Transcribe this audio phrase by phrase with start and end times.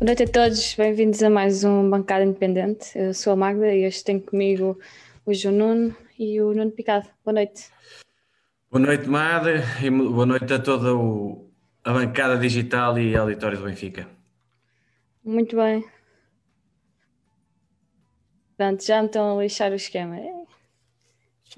[0.00, 2.98] Boa noite a todos, bem-vindos a mais um Bancada Independente.
[2.98, 4.80] Eu sou a Magda e hoje tenho comigo
[5.26, 7.06] o João Nuno e o Nuno Picado.
[7.22, 7.70] Boa noite.
[8.70, 11.50] Boa noite, Magda, e boa noite a toda o,
[11.84, 14.08] a bancada digital e a auditório do Benfica.
[15.22, 15.84] Muito bem.
[18.56, 20.16] Pronto, já me estão a lixar o esquema.
[20.18, 20.32] É,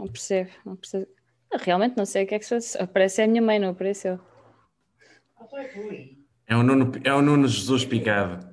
[0.01, 1.07] não percebo, não percebo.
[1.49, 2.75] Eu realmente não sei o que é que se faz.
[2.75, 4.19] Aparece a minha mãe, não apareceu.
[6.53, 8.47] É o Nuno, é o Nuno Jesus Picado.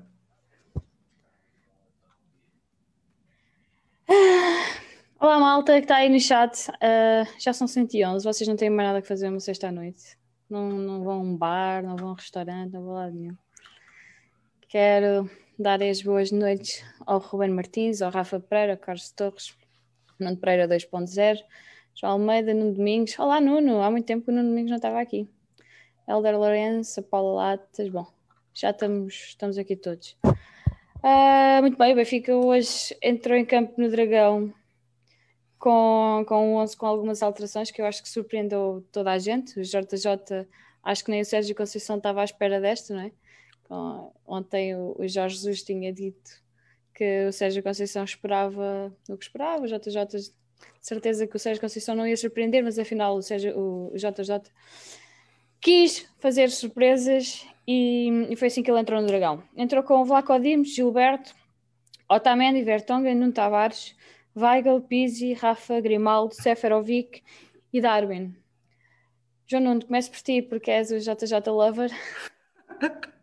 [5.20, 6.70] Olá, malta que está aí no chat.
[6.70, 10.18] Uh, já são 111, vocês não têm mais nada que fazer uma sexta-noite.
[10.50, 13.36] Não, não vão a um bar, não vão a um restaurante, não vão lado nenhum.
[14.70, 15.30] Quero
[15.60, 19.54] dar as boas noites ao Ruben Martins, ao Rafa Pereira, ao Carlos Torres,
[20.18, 21.38] Nuno Pereira 2.0,
[21.96, 23.20] João Almeida, Nuno Domingos.
[23.20, 23.82] Olá, Nuno!
[23.82, 25.28] Há muito tempo que o Nuno Domingos não estava aqui.
[26.10, 28.08] Helder Lourenço, Paula Latas, bom,
[28.52, 30.18] já estamos, estamos aqui todos.
[30.24, 34.52] Uh, muito bem, o Benfica hoje entrou em campo no Dragão
[35.60, 39.60] com, com um 11 com algumas alterações que eu acho que surpreendeu toda a gente.
[39.60, 40.48] O JJ,
[40.82, 43.12] acho que nem o Sérgio Conceição estava à espera desta, não é?
[44.26, 46.42] Ontem o, o Jorge Jesus tinha dito
[46.92, 50.34] que o Sérgio Conceição esperava o que esperava, o JJ de
[50.82, 54.52] certeza que o Sérgio Conceição não ia surpreender, mas afinal o, Sérgio, o JJ
[55.62, 59.44] quis fazer surpresas e, e, foi assim que ele entrou no Dragão.
[59.56, 61.36] Entrou com Vlaco Dimos, Gilberto,
[62.10, 63.96] Otamendi, Vertonghen, Nuno Tavares,
[64.36, 67.22] Weigl, Pizzi, Rafa, Grimaldo, Seferovic
[67.72, 68.36] e Darwin.
[69.46, 71.92] João Nuno, começo por ti, porque és o JJ Lover.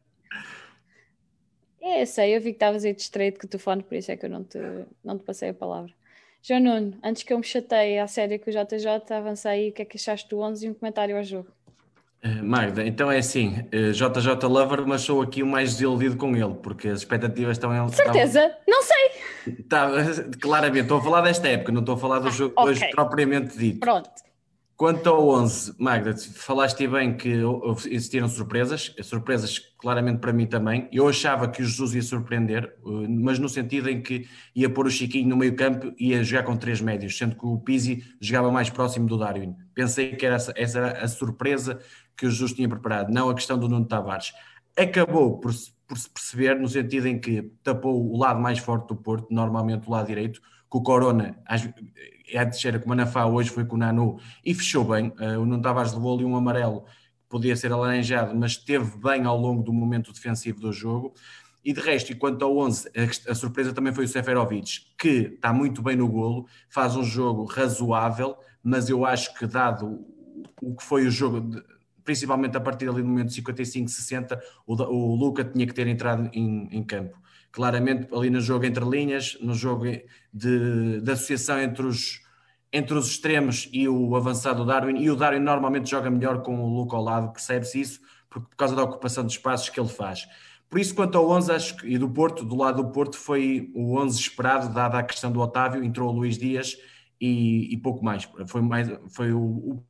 [1.80, 4.26] é, sei, eu vi que estavas aí distraído com o telefone, por isso é que
[4.26, 4.58] eu não te,
[5.04, 5.92] não te passei a palavra.
[6.42, 9.72] João Nuno, antes que eu me chateie à série com o JJ, avança aí o
[9.72, 11.50] que é que achaste do 11 e um comentário ao jogo.
[12.22, 16.34] Eh, Magda, então é assim, JJ eh, Lover, mas sou aqui o mais desiludido com
[16.34, 17.88] ele, porque as expectativas estão em.
[17.88, 18.52] Certeza?
[18.66, 19.54] Não sei!
[19.68, 19.88] Tá,
[20.40, 22.72] claramente, estou a falar desta época, não estou a falar do ah, jogo okay.
[22.72, 23.80] hoje propriamente dito.
[23.80, 24.10] Pronto.
[24.76, 27.40] Quanto ao 11, Magda, falaste bem que
[27.86, 30.86] existiram surpresas, surpresas claramente para mim também.
[30.92, 34.86] Eu achava que o Jesus ia surpreender, eh, mas no sentido em que ia pôr
[34.86, 38.04] o Chiquinho no meio campo e ia jogar com três médios, sendo que o Pizzi
[38.20, 39.56] jogava mais próximo do Darwin.
[39.74, 41.80] Pensei que era essa, essa era a surpresa
[42.16, 44.32] que o Jesus tinha preparado, não a questão do Nuno Tavares.
[44.76, 45.52] Acabou por,
[45.86, 49.88] por se perceber, no sentido em que tapou o lado mais forte do Porto, normalmente
[49.88, 51.38] o lado direito, com o Corona
[52.28, 55.08] é a descer com o Manafá, hoje foi com o Nanu, e fechou bem.
[55.18, 56.84] Uh, o Nuno Tavares levou ali um amarelo,
[57.28, 61.14] podia ser alaranjado, mas esteve bem ao longo do momento defensivo do jogo.
[61.64, 65.32] E de resto, e quanto ao 11, a, a surpresa também foi o Seferovic, que
[65.34, 70.04] está muito bem no golo, faz um jogo razoável, mas eu acho que dado
[70.62, 71.60] o que foi o jogo,
[72.06, 76.30] principalmente a partir ali do momento 55, 60, o, o Luca tinha que ter entrado
[76.32, 77.18] em, em, campo.
[77.50, 79.84] Claramente, ali no jogo entre linhas, no jogo
[80.32, 82.22] de, de associação entre os,
[82.72, 86.68] entre os extremos e o avançado Darwin, e o Darwin normalmente joga melhor com o
[86.68, 88.00] Luca ao lado, percebe-se isso,
[88.30, 90.26] por, por causa da ocupação de espaços que ele faz.
[90.68, 93.70] Por isso, quanto ao 11, acho que, e do Porto, do lado do Porto, foi
[93.74, 96.76] o 11 esperado, dada a questão do Otávio, entrou o Luís Dias
[97.20, 98.28] e, e pouco mais.
[98.46, 99.82] Foi, mais, foi o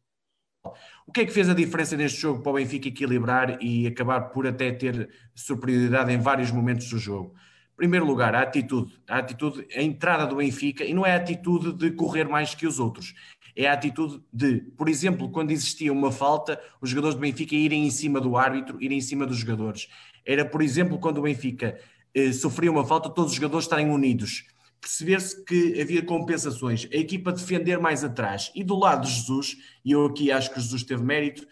[1.07, 4.21] o que é que fez a diferença neste jogo para o Benfica equilibrar e acabar
[4.31, 7.35] por até ter superioridade em vários momentos do jogo?
[7.75, 8.99] Em primeiro lugar, a atitude.
[9.09, 12.67] A atitude, a entrada do Benfica, e não é a atitude de correr mais que
[12.67, 13.15] os outros,
[13.55, 17.87] é a atitude de, por exemplo, quando existia uma falta, os jogadores do Benfica irem
[17.87, 19.89] em cima do árbitro, irem em cima dos jogadores.
[20.25, 21.79] Era, por exemplo, quando o Benfica
[22.15, 24.45] eh, sofria uma falta, todos os jogadores estarem unidos
[24.87, 28.53] perceber-se que havia compensações, a equipa defender mais atrás.
[28.55, 31.47] E do lado de Jesus, e eu aqui acho que Jesus teve mérito,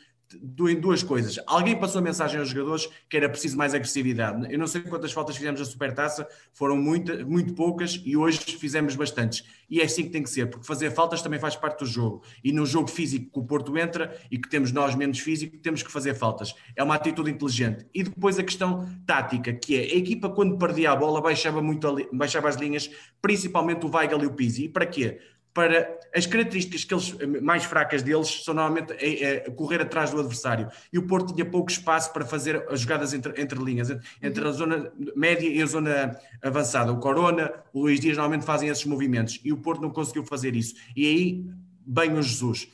[0.69, 1.39] em duas coisas.
[1.47, 4.53] Alguém passou a mensagem aos jogadores que era preciso mais agressividade.
[4.53, 8.97] Eu não sei quantas faltas fizemos na Supertaça, foram muito, muito poucas e hoje fizemos
[8.97, 9.45] bastantes.
[9.69, 12.23] E é assim que tem que ser, porque fazer faltas também faz parte do jogo.
[12.43, 15.83] E no jogo físico que o Porto entra e que temos nós menos físico, temos
[15.83, 16.55] que fazer faltas.
[16.77, 17.87] É uma atitude inteligente.
[17.95, 22.09] E depois a questão tática, que é a equipa quando perdia a bola baixava, muito
[22.13, 24.65] baixava as linhas, principalmente o Weigl e o Pizzi.
[24.65, 25.19] E para quê?
[25.55, 30.19] Para as características que eles, mais fracas deles são normalmente é, é, correr atrás do
[30.19, 30.69] adversário.
[30.93, 33.89] E o Porto tinha pouco espaço para fazer as jogadas entre, entre linhas,
[34.21, 36.93] entre a zona média e a zona avançada.
[36.93, 40.57] O Corona, o Luís Dias normalmente fazem esses movimentos e o Porto não conseguiu fazer
[40.57, 40.75] isso.
[40.97, 41.47] E aí,
[41.87, 42.69] bem o Jesus.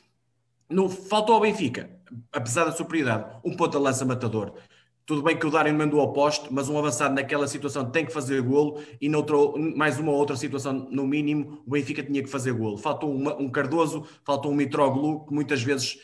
[0.69, 1.91] No, faltou ao Benfica,
[2.33, 4.55] apesar da superioridade, um ponto de lança matador.
[5.11, 8.13] Tudo bem que o Darwin mandou ao poste, mas um avançado naquela situação tem que
[8.13, 9.35] fazer golo e noutra,
[9.75, 12.79] mais uma outra situação, no mínimo, o Benfica tinha que fazer golo.
[12.79, 15.99] Faltou uma, um Cardoso, faltou um Mitroglou, que muitas vezes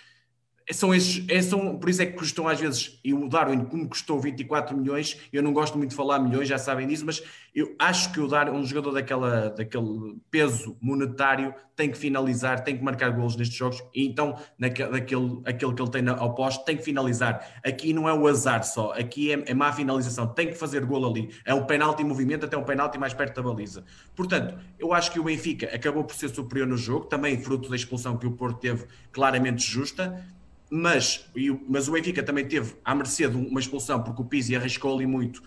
[0.72, 3.88] são esses, é, são, por isso é que custam às vezes, e o Darwin, como
[3.88, 7.22] custou 24 milhões, eu não gosto muito de falar milhões, já sabem disso, mas
[7.54, 12.76] eu acho que o Darwin, um jogador daquela, daquele peso monetário, tem que finalizar, tem
[12.76, 16.76] que marcar golos nestes jogos, e então, naquele, aquele que ele tem ao posto, tem
[16.76, 17.60] que finalizar.
[17.64, 21.08] Aqui não é o azar só, aqui é, é má finalização, tem que fazer golo
[21.08, 21.30] ali.
[21.44, 23.84] É um penalti em movimento, até um penalti mais perto da baliza.
[24.14, 27.76] Portanto, eu acho que o Benfica acabou por ser superior no jogo, também fruto da
[27.76, 30.24] expulsão que o Porto teve claramente justa,
[30.70, 31.28] mas,
[31.68, 35.06] mas o Benfica também teve à mercê de uma expulsão, porque o Pizzi arriscou ali
[35.06, 35.42] muito,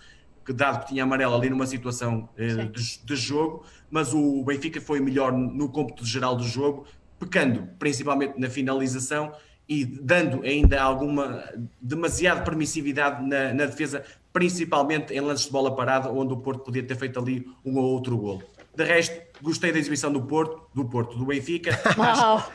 [0.45, 4.79] que dado que tinha amarelo ali numa situação eh, de, de, jogo, mas o Benfica
[4.79, 6.85] foi melhor no cômputo geral do jogo,
[7.19, 9.33] pecando principalmente na finalização
[9.67, 11.43] e dando ainda alguma
[11.79, 16.81] demasiada permissividade na, na, defesa, principalmente em lances de bola parada, onde o Porto podia
[16.81, 18.41] ter feito ali um ou outro golo.
[18.75, 21.79] De resto, gostei da exibição do Porto, do Porto, do Benfica.
[21.99, 22.51] Acho,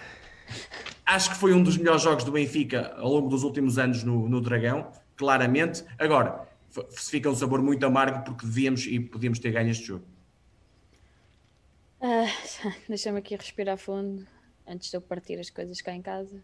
[1.05, 4.29] acho que foi um dos melhores jogos do Benfica ao longo dos últimos anos no,
[4.29, 5.85] no Dragão, claramente.
[5.99, 6.49] Agora,
[6.93, 10.05] fica um sabor muito amargo porque devíamos e podíamos ter ganho este jogo.
[12.00, 14.26] Uh, Deixa-me aqui respirar fundo
[14.67, 16.43] antes de eu partir as coisas cá em casa.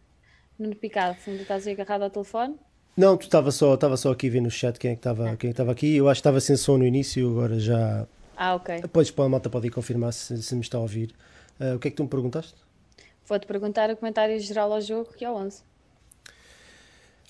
[0.58, 2.56] Nuno Picado, ainda estás aí agarrado ao telefone?
[2.96, 5.48] Não, tu estava só, estava só aqui vendo no chat quem é que estava, quem
[5.48, 5.96] é estava aqui.
[5.96, 8.06] Eu acho que estava sem som no início, agora já.
[8.36, 8.80] Ah, ok.
[8.80, 11.14] Depois a malta pode ir confirmar se, se me está a ouvir.
[11.58, 12.54] Uh, o que é que tu me perguntaste?
[13.30, 15.62] Vou-te perguntar o comentário geral ao jogo que é 11.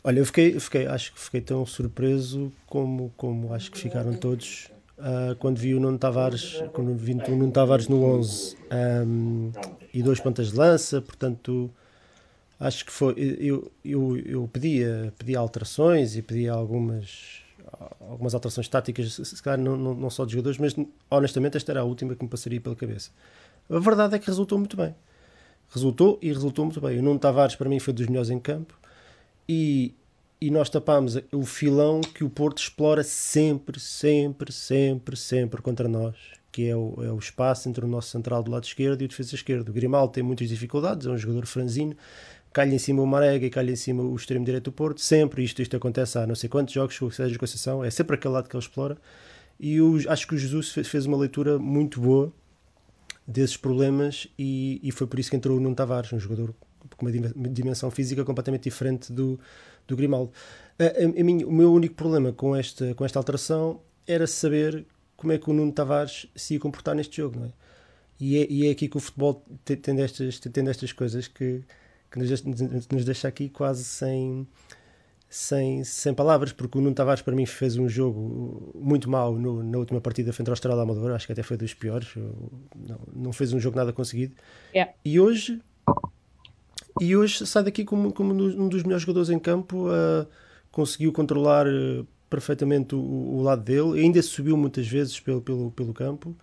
[0.03, 4.71] Olha, eu fiquei, fiquei, acho que fiquei tão surpreso como, como acho que ficaram todos
[4.97, 8.57] uh, quando vi o Nuno Tavares, quando vi o Nuno Tavares no 11
[9.07, 9.53] um,
[9.93, 11.71] e dois pontas de lança, portanto
[12.59, 17.43] acho que foi eu, eu, eu pedia, pedia alterações e pedia algumas
[18.09, 20.75] algumas alterações táticas, se calhar não, não, não só de jogadores, mas
[21.11, 23.11] honestamente esta era a última que me passaria pela cabeça.
[23.69, 24.95] A verdade é que resultou muito bem
[25.71, 26.99] resultou e resultou muito bem.
[26.99, 28.79] O Nuno Tavares para mim foi dos melhores em campo
[29.49, 29.95] e,
[30.41, 36.15] e nós tapámos o filão que o Porto explora sempre, sempre, sempre, sempre contra nós,
[36.51, 39.09] que é o, é o espaço entre o nosso central do lado esquerdo e o
[39.09, 39.69] defesa esquerdo.
[39.69, 41.97] O Grimaldo tem muitas dificuldades, é um jogador franzino,
[42.53, 45.45] calha em cima o Marega e calha em cima o extremo direito do Porto, sempre
[45.45, 48.35] isto, isto acontece há não sei quantos jogos com o Sérgio Conceição, é sempre aquele
[48.35, 48.99] lado que ele explora
[49.59, 52.33] e eu acho que o Jesus fez uma leitura muito boa
[53.31, 56.55] desses problemas e, e foi por isso que entrou o Nuno Tavares, um jogador
[56.97, 59.39] com uma dimensão física completamente diferente do,
[59.87, 60.33] do Grimaldo.
[60.79, 64.85] A, a, a mim, o meu único problema com esta, com esta alteração era saber
[65.17, 67.53] como é que o Nuno Tavares se ia comportar neste jogo, não é?
[68.19, 71.63] E é, e é aqui que o futebol tem, destas, tem destas coisas que,
[72.11, 72.43] que nos,
[72.91, 74.47] nos deixa aqui quase sem,
[75.31, 79.63] sem, sem palavras, porque o Nuno Tavares para mim fez um jogo muito mau no,
[79.63, 82.09] na última partida frente ao Estrela Amador, acho que até foi dos piores,
[82.77, 84.35] não, não fez um jogo nada conseguido.
[84.75, 84.93] Yeah.
[85.05, 85.63] E hoje
[87.01, 90.27] e hoje sai daqui como, como um dos melhores jogadores em campo, uh,
[90.73, 95.95] conseguiu controlar uh, perfeitamente o, o, lado dele, ainda subiu muitas vezes pelo, pelo, pelo
[95.95, 96.37] campo.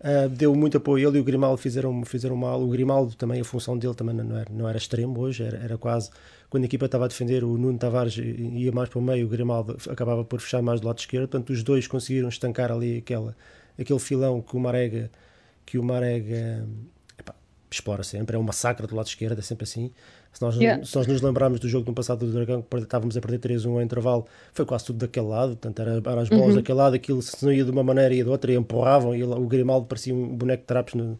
[0.00, 1.08] Uh, deu muito apoio.
[1.08, 2.62] Ele e o Grimaldo fizeram, fizeram mal.
[2.62, 5.78] O Grimaldo também, a função dele também não era, não era extremo hoje, era, era
[5.78, 6.10] quase
[6.54, 9.28] quando a equipa estava a defender, o Nuno Tavares ia mais para o meio, o
[9.28, 13.36] Grimaldo acabava por fechar mais do lado esquerdo, portanto os dois conseguiram estancar ali aquela,
[13.76, 15.10] aquele filão que o Marega,
[15.66, 16.64] que o Marega
[17.18, 17.34] epá,
[17.68, 19.90] explora sempre, é um massacre do lado esquerdo, é sempre assim.
[20.32, 20.84] Se nós, yeah.
[20.84, 23.72] se nós nos lembrarmos do jogo do passado do Dragão, que estávamos a perder 3-1
[23.72, 26.54] ao intervalo, foi quase tudo daquele lado, portanto era, eram as bolas uhum.
[26.54, 29.24] daquele lado, aquilo se não ia de uma maneira ia de outra, e empurravam, e
[29.24, 31.18] o Grimaldo parecia um boneco de trapos no,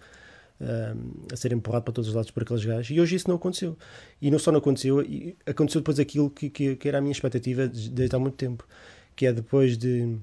[1.32, 2.96] a ser empurrado para todos os lados por aqueles gajos.
[2.96, 3.76] E hoje isso não aconteceu.
[4.20, 5.04] E não só não aconteceu,
[5.46, 8.66] aconteceu depois aquilo que, que, que era a minha expectativa desde há muito tempo,
[9.16, 10.16] que é depois de,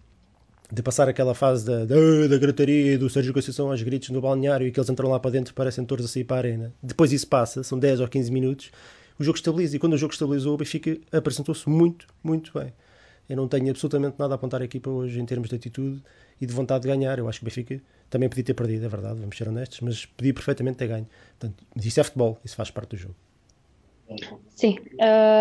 [0.72, 1.96] de passar aquela fase da, da,
[2.30, 5.32] da gritaria do Sérgio Conceição aos gritos no balneário e que eles entram lá para
[5.32, 6.74] dentro parecem todos a sair para a arena.
[6.82, 8.72] Depois isso passa, são 10 ou 15 minutos,
[9.20, 9.76] o jogo estabiliza.
[9.76, 12.74] E quando o jogo estabilizou, o Benfica apresentou-se muito, muito bem.
[13.30, 16.02] Eu não tenho absolutamente nada a apontar a equipa hoje em termos de atitude
[16.40, 17.20] e de vontade de ganhar.
[17.20, 20.06] Eu acho que o Benfica também podia ter perdido, é verdade, vamos ser honestos, mas
[20.06, 21.08] podia perfeitamente ter ganho.
[21.40, 23.16] Portanto, isso é futebol, isso faz parte do jogo.
[24.50, 24.78] Sim,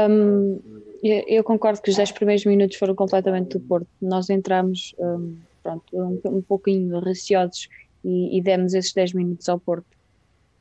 [0.08, 0.60] um,
[1.02, 3.88] eu, eu, concordo que os 10 primeiros minutos foram completamente do Porto.
[4.00, 7.68] Nós entramos um, pronto, um, um pouquinho receosos
[8.04, 9.98] e, e, demos esses 10 minutos ao Porto.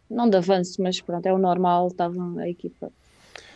[0.09, 1.89] Não de avanço, mas pronto, é o normal.
[1.89, 2.91] Estava a equipa,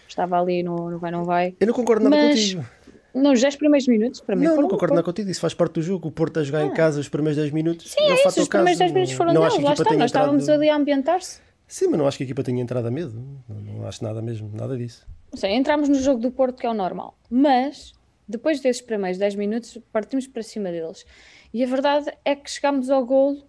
[0.08, 1.56] estava ali no, no vai, não vai.
[1.60, 2.83] Eu não concordo nada mas, contigo
[3.14, 4.46] nos 10 primeiros minutos, para mim.
[4.46, 6.08] Não, não concordo nada contigo, isso faz parte do jogo.
[6.08, 6.66] O Porto a jogar ah.
[6.66, 7.92] em casa os primeiros 10 minutos.
[7.92, 10.70] Sim, é isso, os primeiros 10 minutos foram não deles, lá está, nós estávamos ali
[10.70, 11.40] a ambientar-se.
[11.68, 13.14] Sim, mas não acho que a equipa tenha entrado a medo.
[13.48, 15.08] Não, não acho nada mesmo, nada disso.
[15.34, 17.18] Sim, entramos no jogo do Porto, que é o normal.
[17.30, 17.94] Mas,
[18.28, 21.06] depois desses primeiros 10 minutos, partimos para cima deles.
[21.54, 23.44] E a verdade é que chegámos ao golo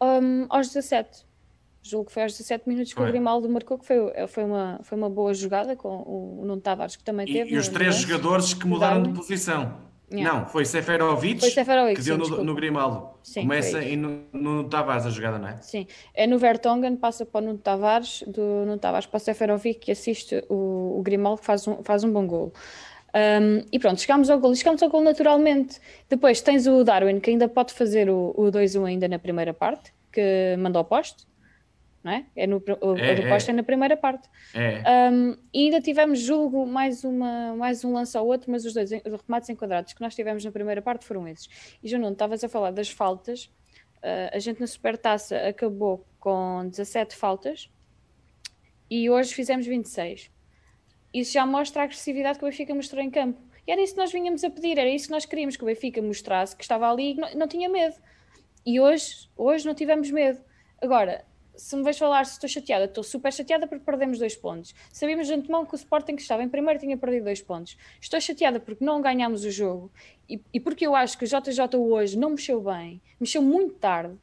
[0.00, 1.24] um, aos 17.
[1.82, 3.96] Julgo que foi aos 17 minutos que o Grimaldo marcou, que foi,
[4.28, 7.54] foi, uma, foi uma boa jogada com o, Nuno Tavares, que também teve.
[7.54, 9.90] E, os três jogadores que mudaram de posição.
[10.12, 10.40] Yeah.
[10.40, 13.10] Não, foi Seferovic, foi Seferovic que sim, deu no, no, Grimaldo.
[13.22, 15.58] Sim, Começa e no, no Tavares a jogada, não é?
[15.62, 19.78] Sim, é no Vertonghen, passa para o Nuno Tavares, do Nuno Tavares para o Seferovic
[19.78, 22.52] que assiste o, o Grimaldo que faz um, faz um bom gol.
[23.14, 25.80] Um, e pronto, chegámos ao gol, chegámos ao gol naturalmente.
[26.08, 29.92] Depois tens o Darwin que ainda pode fazer o, o 2-1 ainda na primeira parte,
[30.12, 31.29] que mandou ao poste
[32.02, 32.26] não é?
[32.34, 33.50] É no, é, a é.
[33.50, 34.28] é na primeira parte.
[34.54, 35.10] É.
[35.10, 38.90] Um, e ainda tivemos, julgo, mais, uma, mais um lance ao outro, mas os dois
[38.90, 41.48] os remates enquadrados que nós tivemos na primeira parte foram esses.
[41.82, 43.50] E já não estavas a falar das faltas.
[43.98, 47.70] Uh, a gente na Supertaça acabou com 17 faltas
[48.90, 50.30] e hoje fizemos 26.
[51.12, 53.40] Isso já mostra a agressividade que o Benfica mostrou em campo.
[53.66, 55.66] E era isso que nós vinhamos a pedir, era isso que nós queríamos que o
[55.66, 57.94] Benfica mostrasse, que estava ali e não, não tinha medo.
[58.64, 60.40] E hoje, hoje não tivemos medo.
[60.80, 61.24] Agora,
[61.60, 64.74] se me vais falar se estou chateada, estou super chateada porque perdemos dois pontos.
[64.90, 67.76] Sabíamos de antemão que o Sporting que estava em primeiro tinha perdido dois pontos.
[68.00, 69.90] Estou chateada porque não ganhámos o jogo
[70.28, 74.16] e, e porque eu acho que o JJ hoje não mexeu bem, mexeu muito tarde.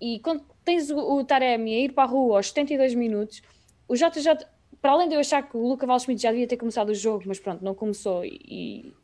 [0.00, 3.42] E quando tens o, o Taremi a ir para a rua aos 72 minutos,
[3.88, 4.46] o JJ,
[4.80, 7.24] para além de eu achar que o Luca Valschmidt já devia ter começado o jogo,
[7.26, 8.94] mas pronto, não começou e, e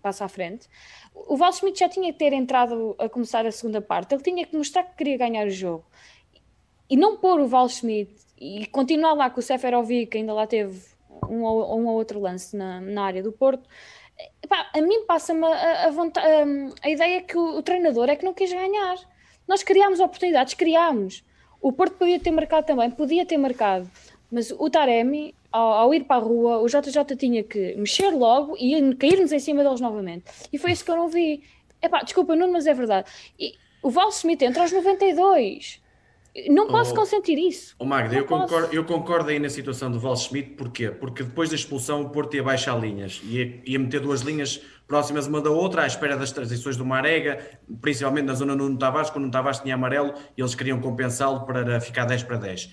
[0.00, 0.68] passa à frente.
[1.12, 4.56] O Valschmidt já tinha que ter entrado a começar a segunda parte, ele tinha que
[4.56, 5.84] mostrar que queria ganhar o jogo
[6.90, 10.46] e não pôr o Val Schmidt e continuar lá com o Seferovic, que ainda lá
[10.46, 10.80] teve
[11.28, 13.68] um, um ou outro lance na, na área do Porto,
[14.42, 15.92] epá, a mim passa-me a, a, a,
[16.82, 18.96] a, ideia que o, o, treinador é que não quis ganhar.
[19.46, 21.24] Nós criámos oportunidades, criámos.
[21.62, 23.88] O Porto podia ter marcado também, podia ter marcado,
[24.30, 28.56] mas o Taremi, ao, ao ir para a rua, o JJ tinha que mexer logo
[28.58, 30.24] e cairmos em cima deles novamente.
[30.52, 31.42] E foi isso que eu não vi.
[31.82, 33.10] Epá, desculpa, Nuno, mas é verdade.
[33.38, 35.80] E, o Val Smith entra aos 92.
[36.48, 37.74] Não posso oh, consentir isso.
[37.78, 40.88] Oh Magda, eu concordo, eu concordo aí na situação do Val Schmidt, porquê?
[40.88, 45.26] Porque depois da expulsão o Porto ia baixar linhas, ia, ia meter duas linhas próximas
[45.26, 47.40] uma da outra, à espera das transições do Marega,
[47.80, 51.80] principalmente na zona Nuno Tavares, quando o Tavares tinha amarelo e eles queriam compensá-lo para
[51.80, 52.70] ficar 10 para 10.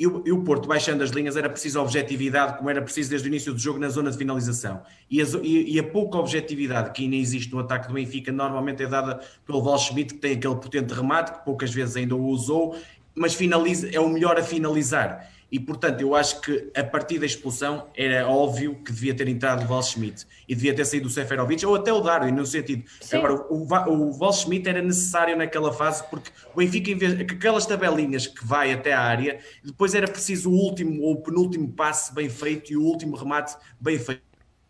[0.00, 3.28] E o, e o, Porto, baixando as linhas, era preciso objetividade, como era preciso desde
[3.28, 4.80] o início do jogo na zona de finalização.
[5.10, 8.82] E a, e, e a pouca objetividade que ainda existe no ataque do Benfica, normalmente
[8.82, 12.28] é dada pelo Val Schmidt, que tem aquele potente remate, que poucas vezes ainda o
[12.28, 12.74] usou,
[13.20, 15.30] mas finaliza, é o melhor a finalizar.
[15.52, 19.62] E portanto, eu acho que a partir da expulsão era óbvio que devia ter entrado
[19.62, 22.82] o Val Schmidt e devia ter saído o Seferovic ou até o Darwin, no sentido.
[22.98, 23.18] Sim.
[23.18, 27.66] Agora, o, o Val Schmidt era necessário naquela fase porque o Benfica, em vez aquelas
[27.66, 32.14] tabelinhas que vai até a área, depois era preciso o último ou o penúltimo passe
[32.14, 34.22] bem feito e o último remate bem feito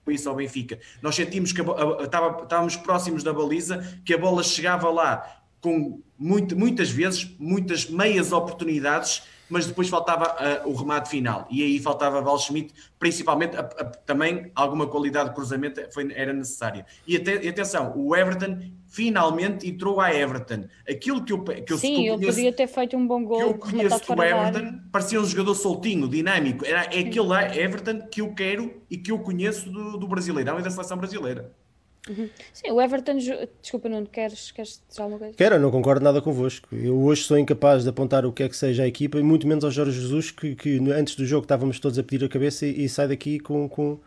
[0.09, 0.81] isso ao Benfica.
[1.01, 5.40] Nós sentimos que a, a, a, estávamos próximos da baliza, que a bola chegava lá
[5.61, 11.47] com muito, muitas vezes, muitas meias oportunidades, mas depois faltava uh, o remate final.
[11.51, 16.33] E aí faltava Val Schmidt, principalmente a, a, também alguma qualidade de cruzamento foi, era
[16.33, 16.87] necessária.
[17.07, 20.65] E, até, atenção, o Everton finalmente entrou a Everton.
[20.89, 23.39] Aquilo que eu, que eu Sim, eu conheço, podia ter feito um bom gol.
[23.39, 26.65] Que eu conheço do Everton, parecia um jogador soltinho, dinâmico.
[26.65, 30.61] Era, é aquele lá, Everton, que eu quero e que eu conheço do, do Brasileirão
[30.61, 31.53] e da seleção brasileira.
[32.09, 32.29] Uhum.
[32.53, 33.19] Sim, o Everton.
[33.61, 35.35] Desculpa, não queres, queres dizer alguma coisa?
[35.37, 36.69] Quero, não concordo nada convosco.
[36.75, 39.47] Eu hoje sou incapaz de apontar o que é que seja a equipa e muito
[39.47, 42.67] menos ao Jorge Jesus, que, que antes do jogo estávamos todos a pedir a cabeça
[42.67, 43.99] e, e sai daqui com, com.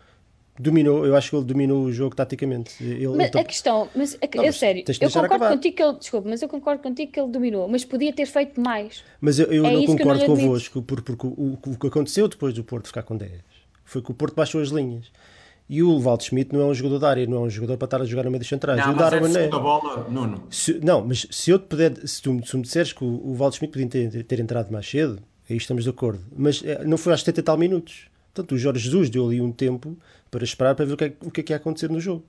[0.59, 2.75] Dominou, eu acho que ele dominou o jogo taticamente.
[2.79, 5.49] Ele, mas ele a questão, mas a, não, é sério, eu concordo acabar.
[5.49, 8.61] contigo que ele, desculpa, mas eu concordo contigo que ele dominou, mas podia ter feito
[8.61, 9.03] mais.
[9.19, 12.63] Mas eu, eu é não concordo convosco, porque, porque o, o, que aconteceu depois do
[12.63, 13.31] Porto ficar com 10
[13.83, 15.11] foi que o Porto baixou as linhas.
[15.69, 17.85] E o Walt Schmidt não é um jogador da área, não é um jogador para
[17.85, 18.79] estar a jogar no meio dos centrais.
[18.79, 19.49] Não, o mas Darwin é, é.
[19.49, 20.43] bola, Nuno.
[20.49, 23.07] Se, não, mas se eu te puder, se tu, se tu me disseres que o,
[23.07, 26.21] o Walt Schmidt podia ter, ter, entrado mais cedo, aí estamos de acordo.
[26.35, 28.07] Mas é, não foi às 70 e tal minutos.
[28.33, 29.97] Portanto, o Jorge Jesus deu ali um tempo
[30.29, 32.23] para esperar para ver o que é, o que, é que ia acontecer no jogo.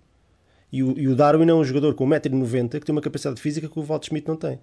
[0.73, 3.69] E o, e o Darwin é um jogador com 1,90m que tem uma capacidade física
[3.69, 4.59] que o Walt Schmidt não tem.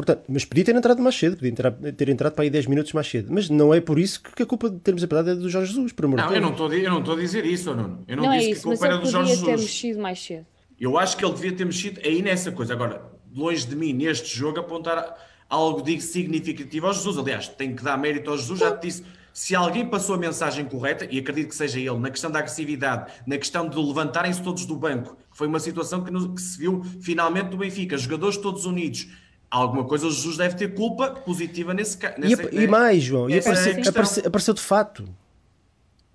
[0.00, 2.92] Portanto, mas podia ter entrado mais cedo, podia entrar, ter entrado para aí 10 minutos
[2.94, 3.28] mais cedo.
[3.30, 5.92] Mas não é por isso que a culpa de termos apelado é do Jorge Jesus,
[5.92, 8.02] por amor Não, eu não, estou, eu não estou a dizer isso, Nuno.
[8.08, 9.46] Eu não, não disse é isso, que a culpa era do Jorge Jesus.
[9.46, 10.46] ter mexido mais cedo.
[10.80, 12.72] Eu acho que ele devia ter mexido aí nessa coisa.
[12.72, 13.02] Agora,
[13.34, 15.16] longe de mim, neste jogo, apontar
[15.50, 17.18] algo de significativo ao Jesus.
[17.18, 19.04] Aliás, tenho que dar mérito ao Jesus, já te disse.
[19.32, 23.12] Se alguém passou a mensagem correta, e acredito que seja ele, na questão da agressividade,
[23.26, 26.82] na questão de levantarem-se todos do banco, foi uma situação que, no, que se viu
[27.00, 29.06] finalmente do Benfica, jogadores todos unidos,
[29.50, 32.16] alguma coisa o Jesus deve ter culpa positiva nesse caso.
[32.22, 35.08] E, e, mais, João, e apareceu, apareceu, apareceu, de fato.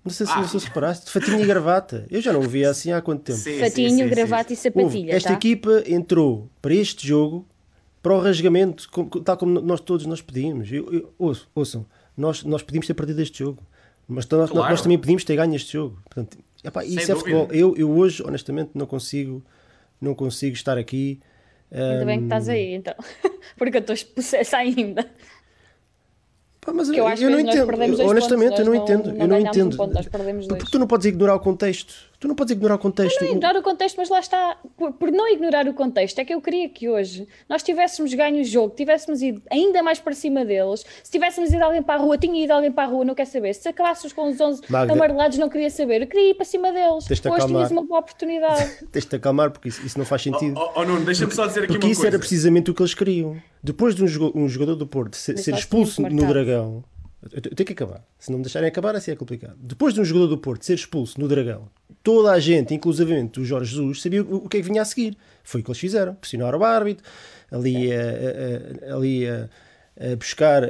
[0.02, 0.46] Não sei se, ah.
[0.46, 2.06] se reparaste, de fatinho e gravata.
[2.08, 3.38] Eu já não o via assim há quanto tempo.
[3.38, 5.12] Sim, fatinho, sim, sim, gravata e sapatilha.
[5.12, 5.34] esta tá?
[5.34, 7.44] equipa entrou para este jogo
[8.00, 8.88] para o rasgamento,
[9.24, 10.70] tal como nós todos nós pedimos.
[10.70, 13.60] Eu, eu, ouçam, ouçam, Nós, nós podíamos ter perdido este jogo,
[14.06, 14.70] mas nós, Claro.
[14.70, 15.98] nós também podíamos ter ganho este jogo.
[16.04, 17.16] Portanto, epá, isso é dúvida.
[17.16, 17.48] futebol.
[17.50, 19.42] Eu, eu hoje, honestamente, não consigo,
[20.00, 21.18] não consigo estar aqui.
[21.70, 22.94] Ainda bem que estás aí, então.
[23.56, 25.08] Porque eu estou possessa ainda.
[26.60, 28.08] Pá, mas eu acho eu que não nós entendo.
[28.08, 29.04] honestamente, pontos, eu não nós entendo.
[29.06, 29.76] não eu não ganhámos um entendo.
[29.76, 30.48] ponto.
[30.56, 31.94] Porque tu não podes ignorar o contexto.
[32.18, 33.20] Tu não podes ignorar o contexto.
[33.20, 34.56] Não ignorar o contexto, mas lá está.
[34.76, 38.40] Por, por não ignorar o contexto, é que eu queria que hoje nós tivéssemos ganho
[38.40, 40.84] o jogo, tivéssemos ido ainda mais para cima deles.
[41.02, 43.26] Se tivéssemos ido alguém para a rua, tinha ido alguém para a rua, não quer
[43.26, 43.54] saber.
[43.54, 44.92] Se acabássemos com os 11 Magda.
[44.92, 46.02] amarelados, não queria saber.
[46.02, 47.10] Eu queria ir para cima deles.
[47.10, 47.46] Hoje acalmar.
[47.46, 48.86] tinhas uma boa oportunidade.
[48.90, 50.58] Tens-te acalmar porque isso, isso não faz sentido.
[50.58, 52.16] Oh, oh, Nuno, deixa-me só dizer aqui Porque uma isso coisa.
[52.16, 53.36] era precisamente o que eles queriam.
[53.62, 56.32] Depois de um, jogador do Porto ser, ser expulso no marcado.
[56.32, 56.84] Dragão,
[57.32, 58.04] eu te- eu tenho que acabar.
[58.18, 59.56] Se não me deixarem acabar, assim é complicado.
[59.60, 61.68] Depois de um jogador do Porto ser expulso no Dragão,
[62.02, 65.16] toda a gente, inclusivamente o Jorge Jesus, sabia o, que é que vinha a seguir.
[65.44, 66.14] Foi o que eles fizeram.
[66.14, 67.04] Pressionaram o árbitro,
[67.50, 69.48] ali, a, a- a- ali a,
[70.18, 70.62] buscar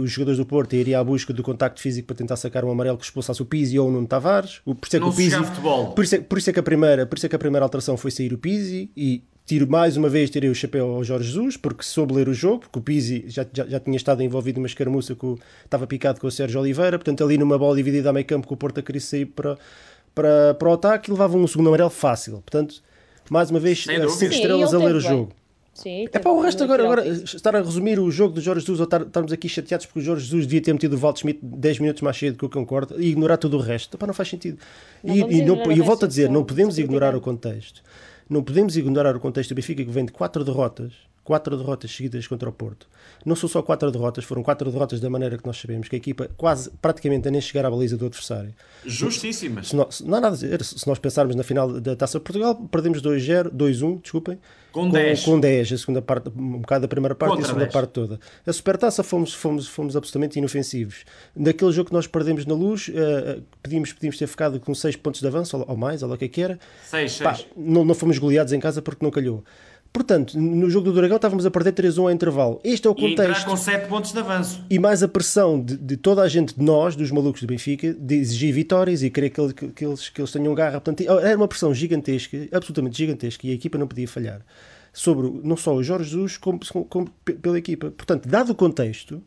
[0.00, 2.96] os jogadores do Porto iriam à busca do contacto físico para tentar sacar um amarelo
[2.96, 4.60] que expulsasse o Pizzi ou o Nuno Tavares.
[4.64, 5.92] Por isso é que Não o se Pizzi, joga futebol.
[5.92, 7.64] por isso, é, por isso é que a primeira, por isso é que a primeira
[7.64, 11.28] alteração foi sair o Pizzi e tiro mais uma vez tirei o chapéu ao Jorge
[11.28, 14.58] Jesus porque soube ler o jogo, porque o Pizzi já, já, já tinha estado envolvido
[14.58, 15.34] numa escaramuça que
[15.64, 18.54] estava picado com o Sérgio Oliveira, portanto ali numa bola dividida a meio campo com
[18.54, 19.58] o Porto a querer sair para,
[20.14, 22.34] para, para o ataque e levava um segundo amarelo fácil.
[22.34, 22.82] Portanto,
[23.30, 24.18] mais uma vez, Sem eh, dúvida.
[24.18, 25.08] cinco Sim, estrelas a ele ler o bem.
[25.10, 25.32] jogo.
[25.74, 28.78] Sim, É para o resto agora, agora estar a resumir o jogo do Jorge Jesus
[28.78, 31.40] ou estar, estarmos aqui chateados porque o Jorge Jesus devia ter metido o Walt Schmidt
[31.42, 33.96] 10 minutos mais cedo que eu concordo e ignorar todo o resto.
[33.96, 34.56] Epá, não faz sentido.
[35.02, 37.82] Não e, e não- e eu volto a dizer, não podemos ignorar o contexto.
[38.28, 40.92] Não podemos ignorar o contexto do Benfica que vem de quatro derrotas,
[41.24, 42.86] quatro derrotas seguidas contra o Porto.
[43.24, 45.98] Não são só quatro derrotas, foram quatro derrotas da maneira que nós sabemos, que a
[45.98, 48.54] equipa quase praticamente a nem chegar à baliza do adversário.
[48.84, 49.68] Justíssimas.
[49.68, 52.24] Se nós, não há nada a dizer, se nós pensarmos na final da Taça de
[52.24, 54.38] Portugal, perdemos 2-0, 2-1, desculpem,
[54.72, 55.24] Com 10.
[55.24, 57.72] com 10, a segunda parte, um bocado da primeira parte e a Contra segunda 10.
[57.72, 58.20] parte toda.
[58.46, 61.04] A Supertaça fomos, fomos, fomos absolutamente inofensivos.
[61.34, 65.20] Naquele jogo que nós perdemos na luz, eh, pedimos, pedimos ter ficado com 6 pontos
[65.20, 66.58] de avanço ou, ou mais, ou lá o que é que era.
[66.90, 67.46] 6, Pá, 6.
[67.56, 69.42] não, não fomos goleados em casa porque não calhou.
[69.98, 72.60] Portanto, no jogo do Dragão estávamos a perder 3-1 ao intervalo.
[72.64, 74.64] Este é o E entrar contexto com 7 pontos de avanço.
[74.68, 77.94] e mais a pressão de, de toda a gente, de nós, dos malucos do Benfica,
[77.94, 80.80] de exigir vitórias e querer que, que- que eles, que eles tenham garra.
[80.80, 84.40] Portanto, era uma pressão gigantesca, absolutamente gigantesca, e a equipa não podia falhar.
[84.92, 87.92] Sobre não só o Jorge Jesus, como, como- como pe- pela equipa.
[87.92, 89.22] Portanto, dado o contexto,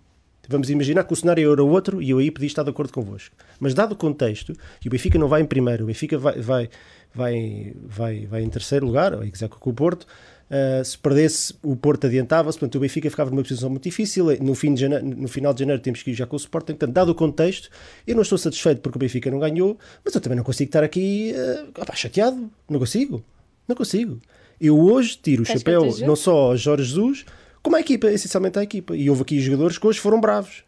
[0.48, 3.36] vamos imaginar que o cenário era outro e eu aí podia estar de acordo convosco.
[3.60, 6.70] Mas dado o contexto, e o Benfica não vai em primeiro, o Benfica vai, vai,
[7.14, 10.08] vai, vai, vai em terceiro lugar, ou exato com o Porto.
[10.50, 14.28] Uh, se perdesse, o Porto adiantava-se, portanto o Benfica ficava numa posição muito difícil.
[14.42, 16.74] No, fim de janeiro, no final de janeiro temos que ir já com o Sporting.
[16.74, 17.70] Portanto, dado o contexto,
[18.06, 20.84] eu não estou satisfeito porque o Benfica não ganhou, mas eu também não consigo estar
[20.84, 22.50] aqui uh, opá, chateado.
[22.70, 23.24] Não consigo.
[23.68, 24.20] Não consigo.
[24.60, 27.26] Eu hoje tiro o Tens chapéu não só ao Jorge Jesus,
[27.68, 28.96] como à equipa, essencialmente à equipa.
[28.96, 30.64] E houve aqui jogadores que hoje foram bravos.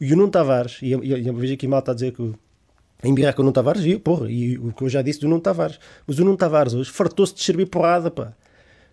[0.00, 2.34] E o Nuno Tavares, e e eu vejo aqui mal está a dizer que o-
[3.02, 5.28] em birrar com o Nuno Tavares, e, porra, e o que eu já disse do
[5.28, 5.78] Nuno Tavares.
[6.06, 8.32] Mas o Nuno Tavares hoje fartou-se de servir porrada, pá.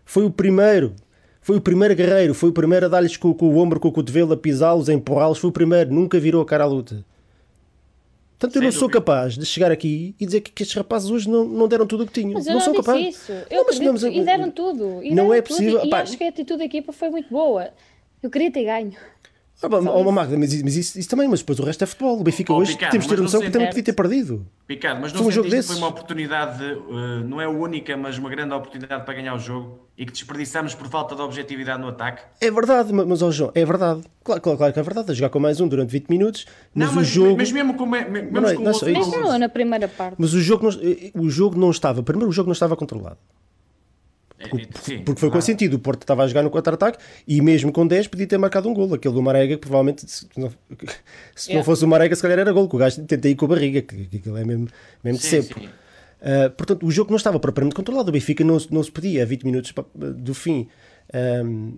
[0.04, 0.94] Foi o primeiro.
[1.40, 2.34] Foi o primeiro guerreiro.
[2.34, 4.94] Foi o primeiro a dar-lhes com, com o ombro, com o cotovelo, a pisá-los, a
[4.94, 5.38] empurrá-los.
[5.38, 5.94] Foi o primeiro.
[5.94, 7.06] Nunca virou a cara à luta.
[8.42, 9.00] Portanto, eu Sem não sou dúvida.
[9.00, 12.04] capaz de chegar aqui e dizer que, que estes rapazes hoje não, não deram tudo
[12.04, 12.34] o que tinham.
[12.34, 13.06] Mas eu não não, sou capaz.
[13.16, 13.32] isso.
[13.32, 15.04] Eu Não, mas acredito, vamos a- e deram tudo.
[15.04, 16.02] E Não deram é tudo, possível, E, pá.
[16.02, 17.70] acho que a atitude da equipa foi muito boa.
[18.24, 18.94] Eu queria ter ganho.
[19.64, 20.12] Ah, bom, oh.
[20.12, 22.20] Magda, mas, mas isso, isso também, mas depois o resto é futebol.
[22.20, 24.46] O Benfica Oh, hoje Ricardo, temos de ter noção não que também podia ter perdido.
[24.68, 25.68] Ricardo, mas não Foi um jogo desses.
[25.72, 29.40] foi uma oportunidade, eh, não é a única, mas uma grande oportunidade para ganhar o
[29.40, 32.24] jogo e que desperdiçamos por falta de objetividade no ataque?
[32.40, 34.02] É verdade, mas, mas ó João, é verdade.
[34.24, 35.12] Claro, claro, claro que é verdade.
[35.12, 37.38] A jogar com mais um durante 20 minutos, mas, não, mas, o jogo.
[37.38, 39.50] mas mesmo com, me- me- mesmo Não é- com não o é outro não, na
[39.50, 40.16] primeira parte.
[40.18, 42.02] Mas o jogo, não, eh, o jogo não estava.
[42.02, 43.18] Primeiro, o jogo não estava controlado.
[44.44, 45.32] É, é, sim, Porque foi claro.
[45.34, 45.76] consentido.
[45.76, 48.74] O Porto estava a jogar no contra-ataque e mesmo com 10 podia ter marcado um
[48.74, 48.94] gol.
[48.94, 50.52] Aquele do Marega, que provavelmente, se não,
[51.36, 52.68] se não fosse o Marega, se calhar era gol.
[52.70, 54.68] Que o gajo tenta ir com a barriga, que, aquilo é mesmo,
[55.04, 55.60] mesmo de Sim, cepo.
[55.60, 55.66] sim.
[55.68, 58.10] Uh, portanto, o jogo não estava propriamente controlado.
[58.10, 60.68] O Benfica não, se- não se podia, a 20 minutos do fim,
[61.44, 61.74] um,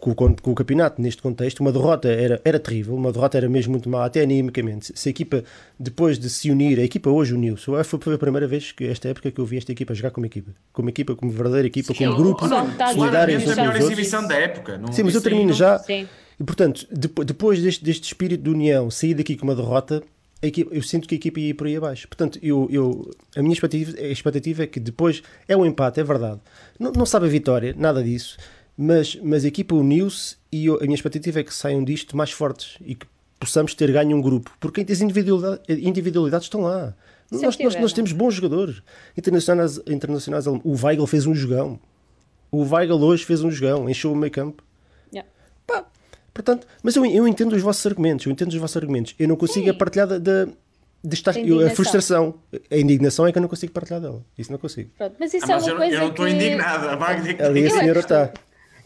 [0.00, 3.72] com, com o campeonato, neste contexto, uma derrota era, era terrível, uma derrota era mesmo
[3.72, 4.86] muito má, até animicamente.
[4.86, 5.44] Se- Se a equipa,
[5.78, 7.64] depois de se unir, a equipa hoje uniu-se.
[7.84, 10.24] Foi foi a primeira vez que esta época que eu vi esta equipa jogar como
[10.26, 14.34] equipa, como equipa, como verdadeira equipa, como grupo, Só que está a melhor exibição da
[14.34, 14.78] época.
[14.78, 15.78] Não, Sim, mas eu termino já.
[15.78, 16.08] Sim.
[16.38, 20.02] E portanto, depo- depois deste, deste espírito de união, sair daqui com uma derrota,
[20.42, 22.08] a equipa- eu sinto que a equipa ia ir por aí abaixo.
[22.08, 26.02] Portanto, eu, eu, a minha expectativa, a expectativa é que depois é um empate, é
[26.04, 26.40] verdade.
[26.78, 28.38] Não, não sabe a vitória, nada disso,
[28.82, 32.30] mas, mas a equipa uniu-se e eu- a minha expectativa é que saiam disto mais
[32.30, 33.06] fortes e que
[33.38, 36.94] possamos ter ganho um grupo, porque as individualidades, individualidades estão lá.
[37.30, 38.82] Nós, nós, nós temos bons jogadores
[39.16, 40.46] internacionais, internacionais.
[40.46, 41.78] O Weigl fez um jogão.
[42.50, 44.62] O Weigl hoje fez um jogão, encheu o meio campo.
[45.12, 45.30] Yeah.
[45.66, 45.84] Pá,
[46.34, 49.14] Portanto, mas eu, eu entendo os vossos argumentos, eu entendo os vossos argumentos.
[49.18, 49.70] Eu não consigo Sim.
[49.70, 50.46] a partilhar da, da-
[51.02, 52.34] de estar, eu- a frustração.
[52.70, 54.24] A indignação é que eu não consigo partilhar dela.
[54.36, 54.90] Isso não consigo.
[54.98, 56.32] Pronto, mas isso Ah, é mas uma eu, coisa eu não estou que...
[56.32, 56.88] indignado.
[56.90, 58.32] A Magda Ali a senhora que está.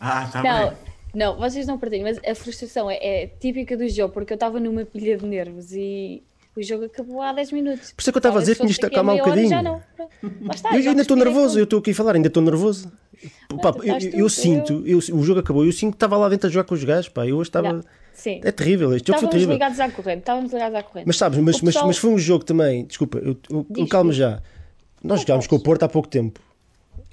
[0.06, 0.78] Ah, está Não, bem.
[1.14, 4.60] não, vocês não partilham, mas a frustração é, é típica do jogo, porque eu estava
[4.60, 6.22] numa pilha de nervos e
[6.56, 7.92] o jogo acabou há 10 minutos.
[7.92, 9.48] Por isso é que eu estava a dizer que um daqui a meia hora, bocadinho.
[9.50, 9.82] Já não.
[10.42, 12.92] Lá está, Eu, eu ainda estou nervoso, eu estou aqui a falar, ainda estou nervoso.
[13.62, 16.46] Pá, eu, eu tudo, sinto, eu- o jogo acabou, eu sinto que estava lá dentro
[16.48, 17.80] a jogar com os gajos, pá, eu hoje estava.
[18.12, 18.40] Sim.
[18.44, 19.52] É terrível, este jogo foi Estávamos terrível.
[19.54, 21.06] ligados à corrente, estávamos ligados à corrente.
[21.06, 23.36] Mas sabes, mas, O mas, pessoal- mas foi um jogo também, desculpa, eu,
[23.76, 24.40] eu, calma já.
[25.02, 26.38] Nós jogámos com o Porto há pouco tempo.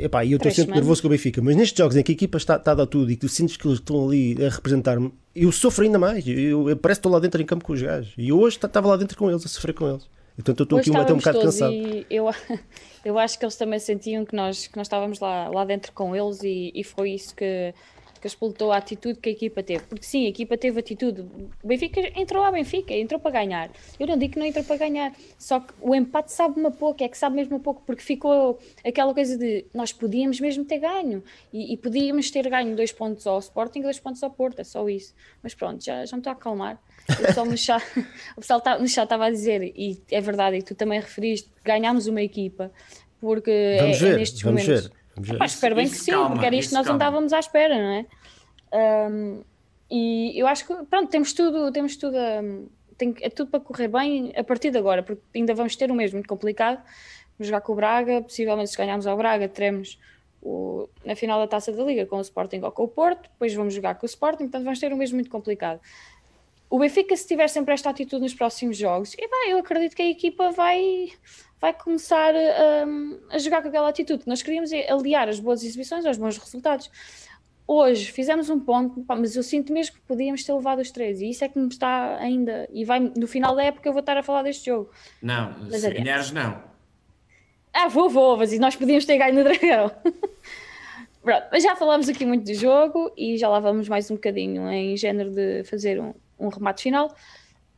[0.06, 0.82] Epá, e eu estou sempre semanas.
[0.82, 2.86] nervoso com o Benfica, mas nestes jogos em que a equipa está, está a dar
[2.88, 6.26] tudo e que tu sentes que eles estão ali a representar-me, eu sofro ainda mais.
[6.28, 8.14] Eu, eu parece que estou lá dentro em campo com os gajos.
[8.18, 10.10] E hoje ta- estava lá dentro com eles, a sofrer com eles.
[10.40, 11.74] Então eu estou aqui até um bocado cansado.
[12.10, 12.30] Eu,
[13.06, 16.16] eu acho que eles também sentiam que nós, que nós estávamos lá, lá dentro com
[16.16, 17.74] eles e, e foi isso que,
[18.22, 19.84] que explotou a atitude que a equipa teve.
[19.86, 21.22] Porque sim, a equipa teve atitude.
[21.64, 23.72] O Benfica entrou à Benfica, entrou para ganhar.
[24.00, 27.04] Eu não digo que não entrou para ganhar, só que o empate sabe-me a pouco,
[27.04, 30.78] é que sabe mesmo a pouco, porque ficou aquela coisa de nós podíamos mesmo ter
[30.78, 34.60] ganho e, e podíamos ter ganho dois pontos ao Sporting e dois pontos ao Porto,
[34.60, 35.16] é só isso.
[35.42, 36.80] Mas pronto, já, já me estou a acalmar.
[37.10, 37.84] O pessoal no chat,
[38.38, 41.50] o pessoal tá- no chat estava a dizer, e é verdade, e tu também referiste,
[41.66, 42.72] ganhámos uma equipa,
[43.20, 44.88] porque Vamos é, é ver, nestes vamos momentos.
[44.88, 45.01] ver.
[45.22, 45.38] Vamos ver.
[45.38, 46.96] Pá, espero bem isso que sim, calma, porque era isto isso que nós calma.
[46.96, 48.06] andávamos à espera, não é?
[48.74, 49.42] Ahm,
[49.90, 52.66] e eu acho que, pronto, temos tudo, temos tudo, ahm,
[52.98, 55.96] tem, é tudo para correr bem a partir de agora, porque ainda vamos ter um
[55.96, 56.78] mês muito complicado.
[57.38, 60.00] Vamos jogar com o Braga, possivelmente se ganharmos ao Braga, teremos
[60.42, 63.54] o, na final da Taça da Liga com o Sporting ou com o Porto, depois
[63.54, 65.80] vamos jogar com o Sporting, portanto vamos ter um mês muito complicado.
[66.70, 70.10] O Benfica, se tiver sempre esta atitude nos próximos jogos, epá, eu acredito que a
[70.10, 71.10] equipa vai,
[71.62, 72.34] vai começar
[72.88, 74.24] hum, a jogar com aquela atitude.
[74.26, 76.89] Nós queríamos aliar as boas exibições aos bons resultados.
[77.67, 81.30] Hoje fizemos um ponto, mas eu sinto mesmo que podíamos ter levado os três, e
[81.30, 82.67] isso é que me está ainda.
[82.74, 84.89] E vai, no final da época eu vou estar a falar deste jogo.
[85.21, 86.04] Não, Mas se adiante.
[86.04, 86.62] ganhares, não.
[87.74, 89.89] Ah, vou, vou, mas nós podíamos ter ganho no Dragão.
[91.24, 94.69] Pronto, mas já falámos aqui muito do jogo e já lá vamos mais um bocadinho
[94.69, 97.13] em género de fazer um, um remate final.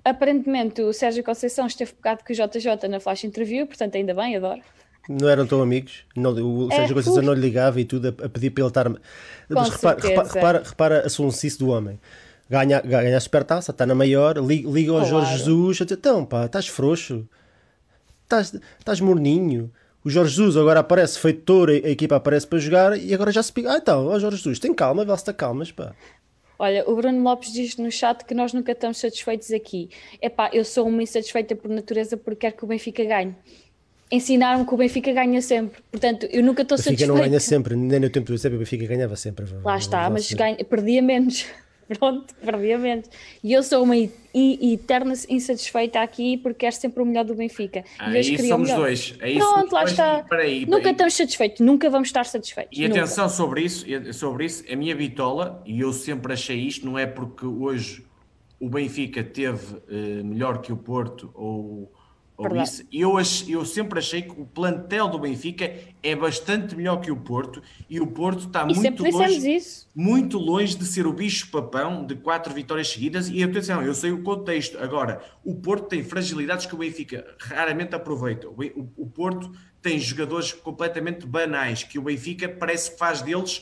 [0.06, 4.36] Aparentemente o Sérgio Conceição esteve pegado com o JJ na flash interview, portanto ainda bem,
[4.36, 4.62] adoro.
[5.10, 6.04] Não eram tão amigos.
[6.16, 8.70] Não, o É, Sérgio Conceição não lhe ligava e tudo a, a pedir para ele
[8.70, 8.90] estar.
[9.50, 12.00] Mas repara, repara, repara, repara a sonsice do homem.
[12.50, 15.10] Ganha, ganha a supertaça, está na maior, li- liga ao Claro.
[15.10, 17.28] Jorge Jesus, então pá, estás frouxo,
[18.24, 19.72] estás, estás morninho.
[20.04, 23.42] O Jorge Jesus agora aparece feito touro, a, equipa aparece para jogar e agora já
[23.42, 23.72] se pica.
[23.72, 25.94] Ah, então, ó Jorge Jesus, tem calma, vê se está calmas, pá.
[26.64, 29.90] Olha, o Bruno Lopes diz no chat que nós nunca estamos satisfeitos aqui.
[30.22, 33.36] Epá, eu sou uma insatisfeita por natureza porque quero que o Benfica ganhe.
[34.10, 35.82] Ensinaram-me que o Benfica ganha sempre.
[35.92, 37.14] Portanto, eu nunca estou O Benfica satisfeita.
[37.14, 39.46] não ganha sempre, nem no tempo do Eusébio, o Benfica ganhava sempre.
[39.62, 41.46] Lá está, mas ganha, perdia menos.
[42.00, 43.10] Pronto, perdia menos.
[43.44, 47.84] E eu sou uma eterna insatisfeita aqui porque quero sempre o melhor do Benfica.
[48.00, 48.82] e Aí somos melhor.
[48.82, 49.16] dois.
[49.22, 50.26] Aí Pronto, somos lá está.
[50.68, 52.78] Nunca estamos satisfeitos, nunca vamos estar satisfeitos.
[52.78, 53.02] E nunca.
[53.02, 57.06] atenção sobre isso, sobre isso, a minha bitola, e eu sempre achei isto, não é
[57.06, 58.06] porque hoje
[58.60, 61.92] o Benfica teve eh, melhor que o Porto ou,
[62.92, 63.14] eu,
[63.48, 68.00] eu sempre achei que o plantel do Benfica é bastante melhor que o Porto e
[68.00, 69.88] o Porto está E muito longe, isso.
[69.96, 73.30] muito longe de ser o bicho-papão de quatro vitórias seguidas.
[73.30, 74.78] E atenção, eu sei o contexto.
[74.80, 78.48] Agora, o Porto tem fragilidades que o Benfica raramente aproveita.
[78.50, 79.52] O, o- o Porto
[79.84, 83.62] tem jogadores completamente banais que o Benfica parece que faz deles.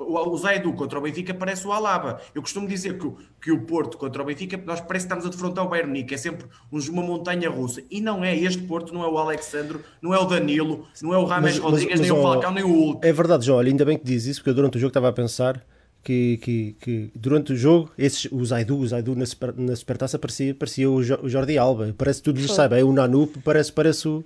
[0.00, 2.20] O o Zaidu contra o Benfica parece o Alaba.
[2.34, 5.26] Eu costumo dizer que, o- que o Porto contra o Benfica, nós parece que estamos
[5.26, 6.14] a defrontar o Bayern Munique.
[6.14, 7.82] É sempre uns- uma montanha russa.
[7.90, 8.36] E não é.
[8.36, 11.58] Este Porto não é o Alexandro, não é o Danilo, não é o Rames Mas-
[11.58, 13.06] mas- Rodrigues, mas, nem o ó, Falcão, nem o Hulk.
[13.06, 13.58] É verdade, João.
[13.58, 15.60] Olha, ainda bem que diz isso, porque eu durante o jogo estava a pensar
[16.04, 20.18] que, que, que durante o jogo, esses, o Zaidu, o Zaidu na, super, na supertaça
[20.18, 21.92] parecia, parecia o, Jo- o Jordi Alba.
[21.98, 22.54] Parece que tudo Foi.
[22.54, 22.78] sabe.
[22.78, 24.24] É o Nanu, parece, parece o.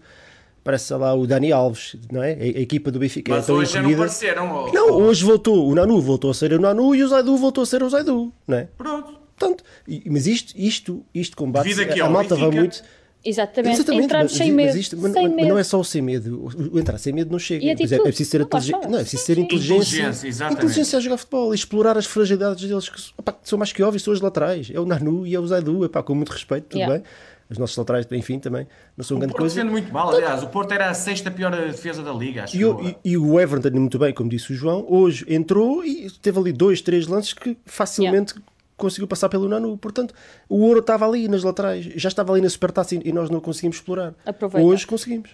[0.65, 2.33] Parece sei lá o Dani Alves, não é?
[2.35, 3.99] A, a equipa do Benfica Mas é hoje já não encolhida.
[4.07, 4.49] pareceram.
[4.53, 4.73] ó.
[4.73, 5.69] Não, hoje voltou.
[5.69, 8.33] O Nanu voltou a ser o Nanu e o Zaidu voltou a ser o Zaidu,
[8.47, 8.69] não é?
[8.79, 9.15] Pronto.
[9.37, 9.65] Portanto,
[10.07, 12.83] mas isto, isto, isto combate aqui a, a malta vai muito.
[13.25, 13.75] Exatamente.
[13.77, 14.79] Exatamente, Entramos mas, sem mas medo.
[14.79, 15.49] isto- mas- sem mas medo.
[15.49, 16.49] não é só o sem medo.
[16.73, 17.65] O, entrar sem medo não chega.
[17.65, 18.91] E é, é preciso ter Não.
[18.91, 19.43] Não, é preciso sim.
[19.43, 19.97] inteligência.
[19.97, 20.59] Inteligência, exatamente.
[20.65, 24.03] Inteligência a jogar futebol e explorar as fragilidades deles que, que são mais que óbvias,
[24.03, 24.71] são os laterais.
[24.75, 26.97] É o Nanu e é o Zaidu, epá, com muito respeito, tudo Yeah.
[26.99, 27.05] bem.
[27.53, 29.55] Os nossos laterais, enfim, também não são O grande Porto coisa.
[29.57, 32.59] defende muito mal, aliás, o Porto era a sexta pior defesa da liga, acho E,
[32.59, 36.11] que o- e- e o Everton, muito bem, como disse o João, hoje entrou e
[36.23, 38.35] teve ali dois, três lances que facilmente
[38.77, 39.77] conseguiu passar pelo Nanu.
[39.77, 40.13] Portanto,
[40.49, 43.77] o ouro estava ali nas laterais, já estava ali na supertaça e nós não conseguimos
[43.77, 44.15] explorar.
[44.25, 44.67] Aproveitar.
[44.67, 45.31] Hoje conseguimos.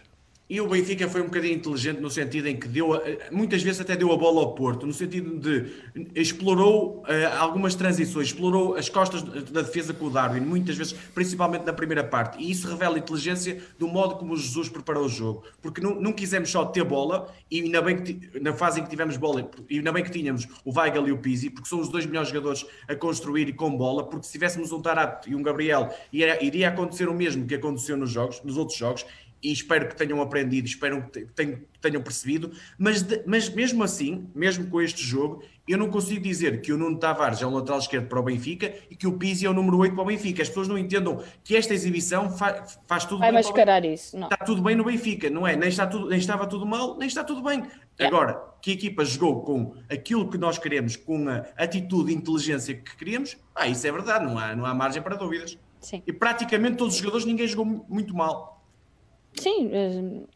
[0.50, 2.92] E o Benfica foi um bocadinho inteligente no sentido em que deu,
[3.30, 5.70] muitas vezes até deu a bola ao Porto, no sentido de
[6.14, 11.66] explorou uh, algumas transições, explorou as costas da defesa com o Darwin, muitas vezes, principalmente
[11.66, 12.42] na primeira parte.
[12.42, 15.44] E isso revela inteligência do modo como o Jesus preparou o jogo.
[15.60, 18.88] Porque não, não quisemos só ter bola, e ainda bem que na fase em que
[18.88, 21.90] tivemos bola, e ainda bem que tínhamos o Weigl e o Pizzi, porque são os
[21.90, 25.42] dois melhores jogadores a construir e com bola, porque se tivéssemos um Tarato e um
[25.42, 29.04] Gabriel, iria acontecer o mesmo que aconteceu nos jogos, nos outros jogos,
[29.42, 31.26] e espero que tenham aprendido, espero que
[31.80, 36.60] tenham percebido, mas, de, mas mesmo assim, mesmo com este jogo, eu não consigo dizer
[36.60, 39.46] que o Nuno Tavares é um lateral esquerdo para o Benfica e que o Pizzi
[39.46, 40.42] é o número 8 para o Benfica.
[40.42, 43.42] As pessoas não entendam que esta exibição faz, faz tudo Vai bem.
[43.42, 44.16] Vai mascarar isso.
[44.18, 44.28] Não.
[44.28, 45.54] Está tudo bem no Benfica, não é?
[45.54, 47.58] Nem, está tudo, nem estava tudo mal, nem está tudo bem.
[48.00, 48.06] Yeah.
[48.06, 52.74] Agora, que a equipa jogou com aquilo que nós queremos, com a atitude e inteligência
[52.74, 55.58] que queríamos, ah, isso é verdade, não há, não há margem para dúvidas.
[55.80, 56.02] Sim.
[56.06, 58.57] E praticamente todos os jogadores, ninguém jogou muito mal.
[59.40, 60.26] Sim,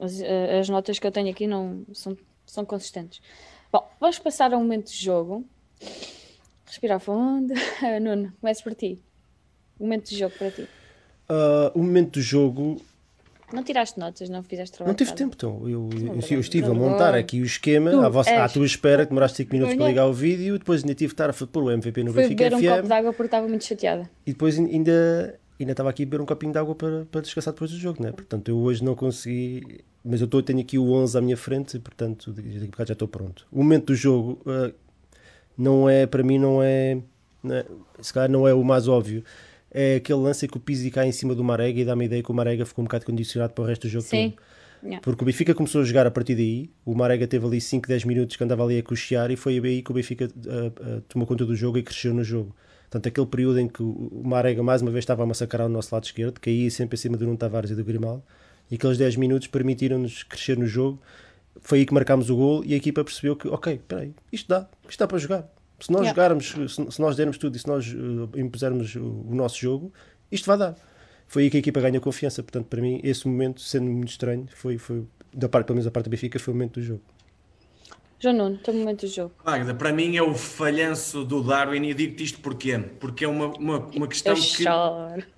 [0.00, 0.20] as,
[0.60, 3.20] as, notas que eu tenho aqui não são, são consistentes.
[3.72, 5.44] Bom, vamos passar a um momento de jogo.
[6.66, 7.54] Respirar fundo.
[8.02, 8.98] Nuno, comece por ti.
[9.78, 10.62] O momento de jogo para ti.
[10.62, 12.80] Uh, o momento de jogo.
[13.52, 14.92] Não tiraste notas, não fizeste trabalho.
[14.92, 15.68] Não tive tempo, então.
[15.68, 19.10] Eu, eu, eu estive a montar aqui o esquema à, vossa, à tua espera, que
[19.10, 22.14] demoraste 5 minutos para ligar o vídeo, depois ainda tive a pôr o MVP no
[22.14, 24.10] Fui Benfica beber um copo de água porque estava muito chateada.
[24.26, 27.52] E depois ainda ainda estava aqui a beber um copinho de água para, para descansar
[27.52, 28.12] depois do jogo, né?
[28.12, 31.78] Portanto, eu hoje não consegui, mas eu tô, tenho aqui o 11 à minha frente
[31.78, 33.46] portanto, daqui a bocado já estou pronto.
[33.50, 34.72] O momento do jogo uh,
[35.56, 36.98] não é, para mim, não é,
[37.42, 37.64] não é,
[38.00, 39.24] se calhar não é o mais óbvio.
[39.70, 42.22] É aquele lance que o Pizzi cai em cima do Marega e dá-me a ideia
[42.22, 44.30] que o Marega ficou um bocado condicionado para o resto do jogo Sim.
[44.30, 44.42] todo.
[44.82, 45.00] Yeah.
[45.00, 48.04] Porque o Benfica começou a jogar a partir daí, o Marega teve ali 5, 10
[48.04, 51.26] minutos que andava ali a cochear e foi aí que o Benfica uh, uh, tomou
[51.26, 52.54] conta do jogo e cresceu no jogo.
[52.92, 55.94] Portanto, aquele período em que o Marega mais uma vez estava a massacrar o nosso
[55.94, 58.22] lado esquerdo, caía sempre em cima do Nuno Tavares e do Grimaldo,
[58.70, 61.00] e aqueles 10 minutos permitiram-nos crescer no jogo.
[61.62, 64.68] Foi aí que marcámos o gol e a equipa percebeu que, ok, peraí, isto dá,
[64.86, 65.48] isto dá para jogar.
[65.80, 66.10] Se nós yeah.
[66.14, 69.90] jogarmos, se, nós dermos tudo e se nós uh, impusermos o, o, nosso jogo,
[70.30, 70.76] isto vai dar.
[71.26, 72.42] Foi aí que a equipa ganha confiança.
[72.42, 75.02] Portanto, para mim, esse momento, sendo muito estranho, foi, foi
[75.32, 77.00] da parte, pelo menos da parte do Benfica, foi o momento do jogo.
[78.22, 79.34] João Nuno, teu momento do jogo.
[79.44, 82.78] Magda, para mim é o falhanço do Darwin e digo-te isto porquê?
[82.78, 84.64] Porque é uma, uma, uma questão que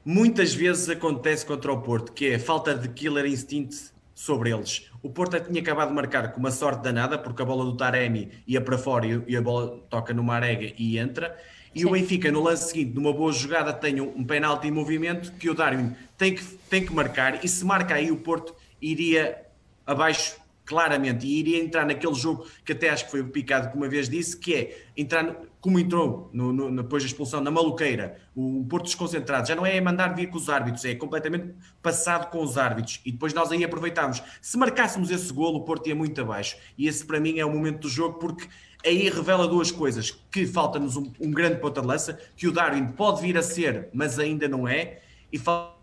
[0.05, 4.90] muitas vezes acontece contra o Porto, que é a falta de killer instinct sobre eles.
[5.03, 8.31] O Porto tinha acabado de marcar com uma sorte danada, porque a bola do Taremi
[8.47, 11.35] ia para fora e a bola toca no Marega e entra.
[11.75, 11.87] E Sim.
[11.87, 15.49] o Benfica, no lance seguinte, numa boa jogada, tem um, um penalti em movimento que
[15.49, 17.42] o Darwin tem que, tem que marcar.
[17.42, 19.42] E se marca aí, o Porto iria
[19.87, 23.77] abaixo claramente, e iria entrar naquele jogo que até acho que foi o Picado que
[23.77, 28.18] uma vez disse, que é entrar, como entrou no, no, depois da expulsão, na maluqueira,
[28.35, 32.42] o Porto desconcentrado, já não é mandar vir com os árbitros, é completamente passado com
[32.42, 34.22] os árbitros, e depois nós aí aproveitámos.
[34.40, 37.50] Se marcássemos esse golo, o Porto ia muito abaixo, e esse para mim é o
[37.50, 38.48] momento do jogo, porque
[38.85, 42.87] aí revela duas coisas, que falta-nos um, um grande ponta de lança, que o Darwin
[42.88, 45.00] pode vir a ser, mas ainda não é,
[45.33, 45.74] e falta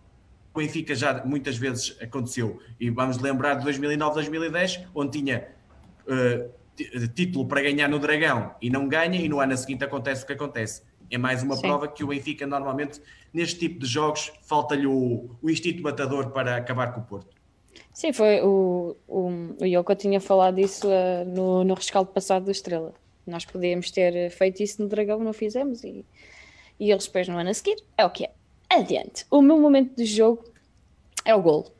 [0.53, 5.47] o Benfica já muitas vezes aconteceu, e vamos lembrar de 2009, 2010, onde tinha
[6.07, 10.27] uh, título para ganhar no Dragão e não ganha, e no ano seguinte acontece o
[10.27, 10.83] que acontece.
[11.09, 11.63] É mais uma Sim.
[11.63, 13.01] prova que o Benfica normalmente,
[13.33, 17.35] neste tipo de jogos, falta-lhe o, o instinto matador para acabar com o Porto.
[17.93, 22.51] Sim, foi o, o, o Yoko tinha falado isso uh, no, no rescaldo passado do
[22.51, 22.93] Estrela.
[23.27, 26.05] Nós podíamos ter feito isso no Dragão, não fizemos, e,
[26.79, 28.31] e eles depois no ano a seguir, é o que é.
[28.71, 29.25] Adiante.
[29.29, 30.45] O meu momento de jogo
[31.25, 31.75] é o gol.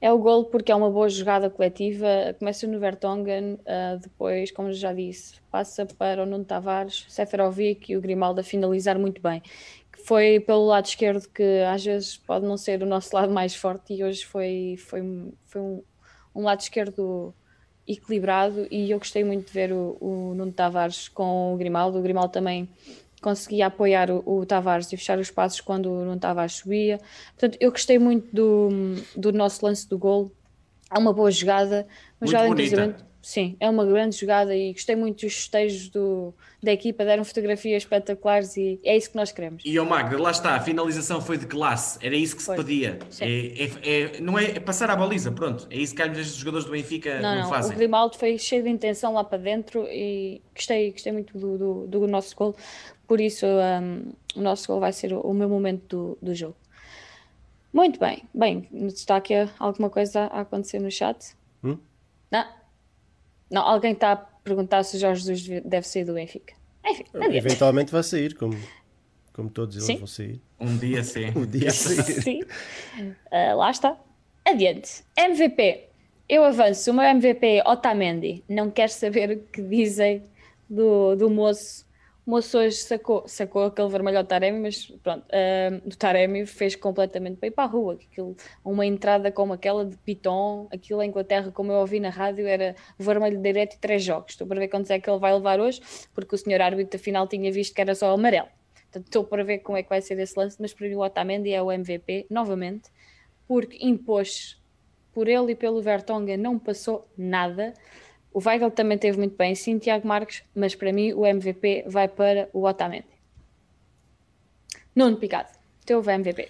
[0.00, 2.06] É o gol porque é uma boa jogada coletiva.
[2.38, 7.96] Começa no Vertonghen, uh, depois, como já disse, passa para o Nuno Tavares, Seferovic e
[7.96, 9.42] o Grimaldo a finalizar muito bem.
[10.04, 13.94] Foi pelo lado esquerdo que às vezes pode não ser o nosso lado mais forte
[13.94, 15.02] e hoje foi, foi,
[15.44, 15.82] foi um,
[16.36, 17.34] um lado esquerdo
[17.84, 21.98] equilibrado e eu gostei muito de ver o, o Nuno Tavares com o Grimaldo.
[21.98, 22.68] O Grimaldo também
[23.20, 26.98] conseguia apoiar o, o, Tavares e fechar os passos quando o Tavares subia.
[27.38, 28.68] Portanto, eu gostei muito do,
[29.16, 30.32] do nosso lance do gol.
[30.90, 31.86] É uma boa jogada,
[32.20, 32.40] mas já
[33.28, 37.82] sim, é uma grande jogada e gostei muito dos festejos do, da equipa, deram fotografias
[37.82, 39.62] espetaculares e é isso que nós queremos.
[39.66, 42.56] E o Magda, lá está, a finalização foi de classe, era isso que foi.
[42.56, 42.98] se pedia.
[43.20, 46.32] É, é, é, não é, é, passar à baliza, pronto, é isso que às vezes
[46.32, 47.72] os jogadores do Benfica não, não, não fazem.
[47.72, 51.86] O Grimaldo foi cheio de intenção lá para dentro e gostei, gostei muito do, do,
[51.86, 52.56] do nosso gol,
[53.08, 56.56] por isso um, o nosso gol vai ser o, o meu momento do, do jogo.
[57.72, 61.34] Muito bem, bem, está aqui alguma coisa a acontecer no chat?
[61.64, 61.78] Hum?
[62.30, 62.46] Não?
[63.50, 66.54] Não, alguém está a perguntar se o Jorge Jesus deve sair do Benfica.
[66.86, 68.56] Enfim, Eventualmente vai sair, como,
[69.32, 69.96] como todos eles sim.
[69.96, 70.40] vão sair.
[70.60, 71.32] Um dia sim.
[71.36, 72.02] um dia sim.
[72.02, 72.40] sim.
[73.30, 73.96] Uh, lá está.
[74.44, 75.04] Adiante.
[75.16, 75.84] MVP.
[76.28, 76.90] Eu avanço.
[76.90, 78.42] O meu MVP é Otamendi.
[78.48, 80.22] Não quero saber o que dizem
[80.68, 81.86] do, do moço.
[82.28, 87.38] Moço hoje sacou, sacou aquele vermelho ao Taremi, mas pronto, uh, o Taremi fez completamente
[87.38, 87.94] para ir para a rua.
[87.94, 92.46] Aquilo, uma entrada como aquela de Piton, aquilo em Inglaterra, como eu ouvi na rádio,
[92.46, 94.32] era vermelho direto e três jogos.
[94.32, 95.80] Estou para ver quantos é que ele vai levar hoje,
[96.12, 98.48] porque o senhor árbitro afinal tinha visto que era só amarelo.
[98.74, 101.00] Portanto, estou para ver como é que vai ser esse lance, mas para mim o
[101.00, 102.90] Otamendi é o MVP, novamente,
[103.46, 104.60] porque impôs
[105.14, 107.72] por ele e pelo Vertonghen não passou nada.
[108.32, 112.08] O Weigl também teve muito bem, sim, Tiago Marques, mas para mim o MVP vai
[112.08, 113.06] para o Otamendi.
[114.94, 115.48] Nuno Picado,
[115.84, 116.48] teu MVP.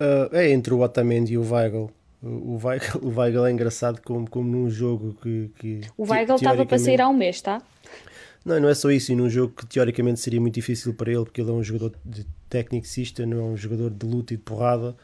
[0.00, 1.90] Uh, é entre o Otamendi e o Weigl.
[2.22, 5.50] O Weigl, o Weigl é engraçado como, como num jogo que.
[5.58, 7.62] que o Weigl estava para sair há um mês, tá?
[8.44, 9.12] Não, não é só isso.
[9.12, 11.92] E num jogo que teoricamente seria muito difícil para ele, porque ele é um jogador
[12.04, 14.96] de tecnicista, não é um jogador de luta e de porrada.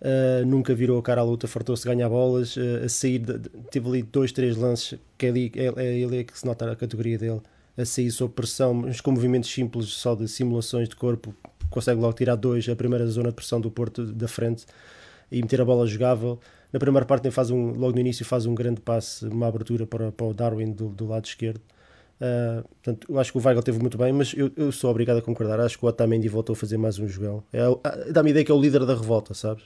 [0.00, 3.48] Uh, nunca virou a cara à luta, fartou-se ganhar bolas, uh, a sair, de, de,
[3.70, 7.16] teve ali dois, três lances, que é, ali, é, é que se nota a categoria
[7.16, 7.40] dele,
[7.78, 11.34] a sair sob pressão, mas com movimentos simples, só de simulações de corpo,
[11.70, 14.66] consegue logo tirar dois, a primeira zona de pressão do Porto da frente
[15.30, 16.38] e meter a bola jogável.
[16.72, 20.12] Na primeira parte, faz um, logo no início, faz um grande passe, uma abertura para,
[20.12, 21.60] para o Darwin do, do lado esquerdo.
[22.20, 25.18] Uh, portanto, eu acho que o Weigl teve muito bem, mas eu, eu sou obrigado
[25.18, 25.60] a concordar.
[25.60, 27.42] Acho que o Otamendi voltou a fazer mais um jogão.
[27.52, 27.62] É,
[28.10, 29.64] Dá-me ideia que é o líder da revolta, sabes?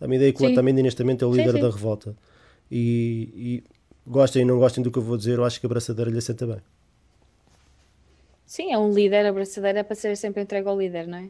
[0.00, 1.62] Dá-me ideia que o Otamendi neste momento é o líder sim, sim.
[1.62, 2.16] da revolta.
[2.70, 3.64] E, e,
[4.06, 6.20] gostem ou não gostem do que eu vou dizer, eu acho que a abraçadeira lhe
[6.20, 6.58] senta bem.
[8.46, 11.28] Sim, é um líder, a abraçadeira é para ser sempre entregue ao líder, não é?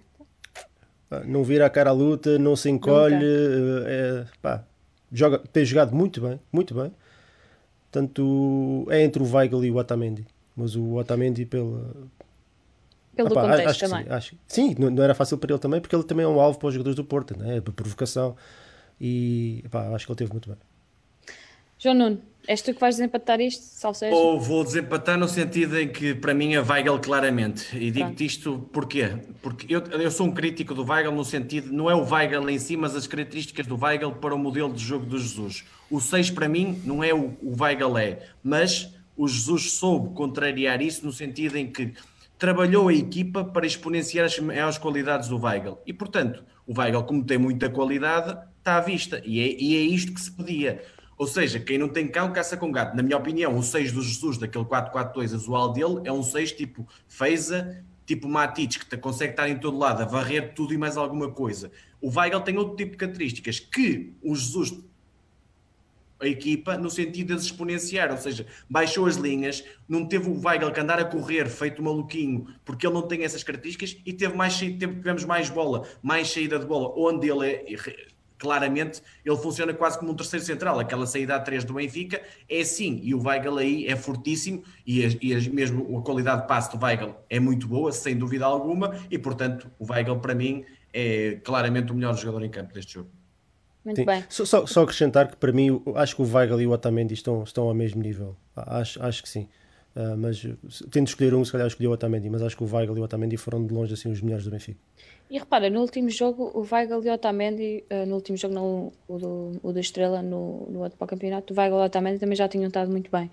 [1.27, 3.27] Não vira a cara à luta, não se encolhe,
[3.87, 4.65] é, pá,
[5.13, 6.93] joga, tem jogado muito bem, muito bem.
[7.91, 10.25] Portanto, é entre o Weigl e o Otamendi.
[10.57, 11.93] Mas o Otamendi pela,
[13.29, 14.05] pelo contexto acho também.
[14.05, 16.41] Sim, acho, sim não, não, era fácil para ele também, porque ele também é um
[16.41, 17.61] alvo para os jogadores do Porto, né?
[17.61, 18.37] para provocação.
[19.01, 20.59] E acho que ele teve muito bem.
[21.79, 24.15] João Nuno, és tu que vais desempatar isto, Salseja?
[24.15, 27.75] Ou vou desempatar no sentido em que para mim é Weigl claramente.
[27.75, 29.17] E digo-te isto porquê?
[29.41, 32.59] Porque eu, eu sou um crítico do Weigl no sentido, não é o Weigl em
[32.59, 35.65] si, mas as características do Weigl para o modelo de jogo do Jesus.
[35.91, 40.83] O 6 para mim não é o, o Weigl é, mas o Jesus soube contrariar
[40.83, 41.95] isso no sentido em que
[42.41, 45.79] trabalhou a equipa para exponenciar as maiores qualidades do Weigl.
[45.87, 49.21] E, portanto, o Weigl, como tem muita qualidade, está à vista.
[49.27, 50.83] E é, e é isto que se pedia.
[51.19, 52.97] Ou seja, quem não tem cão, caça com gato.
[52.97, 56.89] Na minha opinião, o 6 do Jesus, daquele 4-4-2 usual dele, é um 6 tipo
[57.07, 61.31] Feiza, tipo Matites, que consegue estar em todo lado, a varrer tudo e mais alguma
[61.31, 61.71] coisa.
[62.01, 64.73] O Weigl tem outro tipo de características que o Jesus
[66.21, 70.41] a equipa no sentido de as exponenciar, ou seja, baixou as linhas, não teve o
[70.47, 74.37] Weigl que andar a correr feito maluquinho, porque ele não tem essas características, e teve
[74.37, 77.77] mais, tivemos mais bola, mais saída de bola, onde ele é,
[78.39, 82.61] claramente, ele funciona quase como um terceiro central, aquela saída a 3 do Benfica, é
[82.61, 86.49] assim, e o Weigl aí é fortíssimo, e, a, e a, mesmo a qualidade de
[86.49, 90.65] passe do Weigl é muito boa, sem dúvida alguma, e portanto, o Weigl para mim
[90.93, 93.20] é claramente o melhor jogador em campo deste jogo.
[93.85, 94.05] Muito Sim.
[94.05, 94.25] bem.
[94.29, 97.65] Só, só, acrescentar que para mim, acho que o Weigl e o Otamendi estão, estão
[97.65, 98.37] ao mesmo nível.
[98.55, 99.49] Acho, acho que sim.
[99.97, 100.41] Uh, mas
[100.91, 103.01] tendo de escolher um, se calhar escolhi o Otamendi, mas acho que o Weigl e
[103.01, 104.79] o Otamendi foram de longe assim os melhores do Benfica.
[105.29, 108.93] E repara, no último jogo, o Weigl e o Otamendi, uh, no último jogo, não,
[109.09, 111.85] o, do, o da Estrela, no, no outro para o campeonato, o Weigl e o
[111.85, 113.31] Otamendi também já tinham estado muito bem.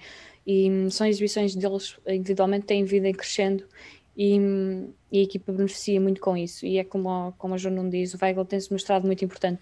[0.48, 3.66] E hum, são exibições deles individualmente, têm vindo em crescendo
[4.18, 4.40] e,
[5.12, 6.66] e, a equipa beneficia muito com isso.
[6.66, 9.62] E é como, como a João não diz, o Weigl tem-se mostrado muito importante.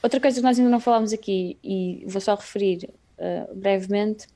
[0.00, 2.88] Outra coisa que nós ainda não falámos aqui, e vou só referir
[3.18, 4.28] uh, brevemente,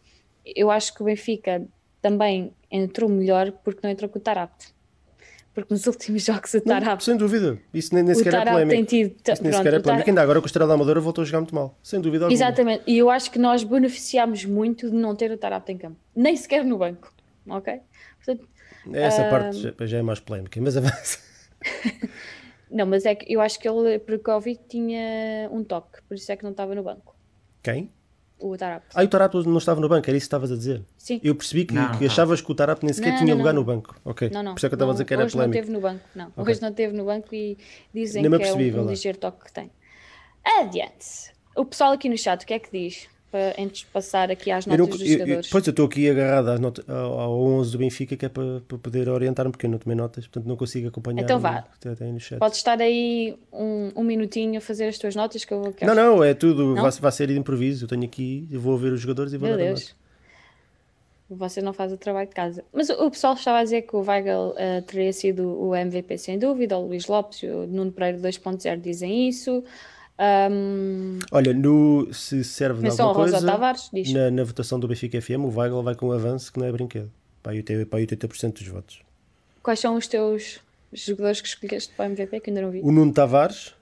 [0.44, 1.64] eu acho que o Benfica
[2.02, 4.74] também entrou melhor porque não entrou com o Tarapte.
[5.54, 7.04] Porque nos últimos jogos o Tarapte.
[7.04, 8.70] Sem dúvida, isso nem, nem sequer é polémico.
[8.70, 10.10] Tem tido, isso nem pronto, sequer é polémico.
[10.10, 11.78] Ainda agora com o Estrela da Amadora voltou a jogar muito mal.
[11.80, 12.36] Sem dúvida alguma.
[12.36, 15.96] Exatamente, e eu acho que nós beneficiámos muito de não ter o Tarapte em campo.
[16.16, 17.12] Nem sequer no banco.
[17.48, 17.80] Ok?
[18.16, 18.48] Portanto,
[18.92, 19.30] essa uh...
[19.30, 21.18] parte já, já, é mais polémica, mas avança.
[22.70, 26.30] não, mas é que eu acho que ele, por Covid, tinha um toque, por isso
[26.30, 27.14] é que não estava no banco.
[27.62, 27.90] Quem?
[28.40, 28.82] O Tarap.
[28.94, 30.82] Ah, o Tarap não estava no banco, era isso que estavas a dizer?
[30.96, 31.20] Sim.
[31.22, 33.52] Eu percebi que, não, que achavas que o Tarap nem sequer não, tinha não, lugar
[33.52, 33.94] no banco.
[34.02, 34.30] Ok.
[34.30, 34.54] Não, não.
[34.54, 35.58] Por isso é que eu estava a dizer que era hoje polémico.
[35.58, 36.28] Hoje não teve no banco, não.
[36.28, 36.52] Okay.
[36.52, 37.58] Hoje não teve no banco e
[37.92, 39.70] dizem que é um, um ligeiro toque que tem.
[40.42, 41.34] Adiante.
[41.54, 43.08] O pessoal aqui no chat, o que é que diz?
[43.30, 45.46] Para, antes de passar aqui às notas não, dos jogadores.
[45.46, 48.28] Eu, pois eu estou aqui agarrado às notas, ao, ao 11 do Benfica que é
[48.28, 51.22] para, para poder orientar-me, porque eu não tomei notas, portanto não consigo acompanhar.
[51.22, 51.64] Então vá,
[52.38, 55.94] podes estar aí um, um minutinho a fazer as tuas notas que eu quero.
[55.94, 56.82] Não, não, é tudo, não?
[56.82, 57.84] Vai, vai ser de improviso.
[57.84, 59.94] Eu tenho aqui, eu vou ver os jogadores e vou Meu dar Deus.
[61.30, 62.64] Você não faz o trabalho de casa.
[62.72, 66.18] Mas o, o pessoal estava a dizer que o Weigl uh, teria sido o MVP
[66.18, 69.62] sem dúvida, o Luís Lopes o Nuno Pereira 2.0 dizem isso.
[70.20, 75.44] Um, Olha, no, se serve de alguma coisa, Tavares, na, na votação do Benfica FM,
[75.44, 77.10] o Weigl vai com um avanço que não é brinquedo.
[77.42, 79.00] Para aí tem- para aí 80% dos votos.
[79.62, 80.60] Quais são os teus
[80.92, 82.80] jogadores que escolheste para o MVP que ainda não vi?
[82.82, 83.72] O Nuno Tavares,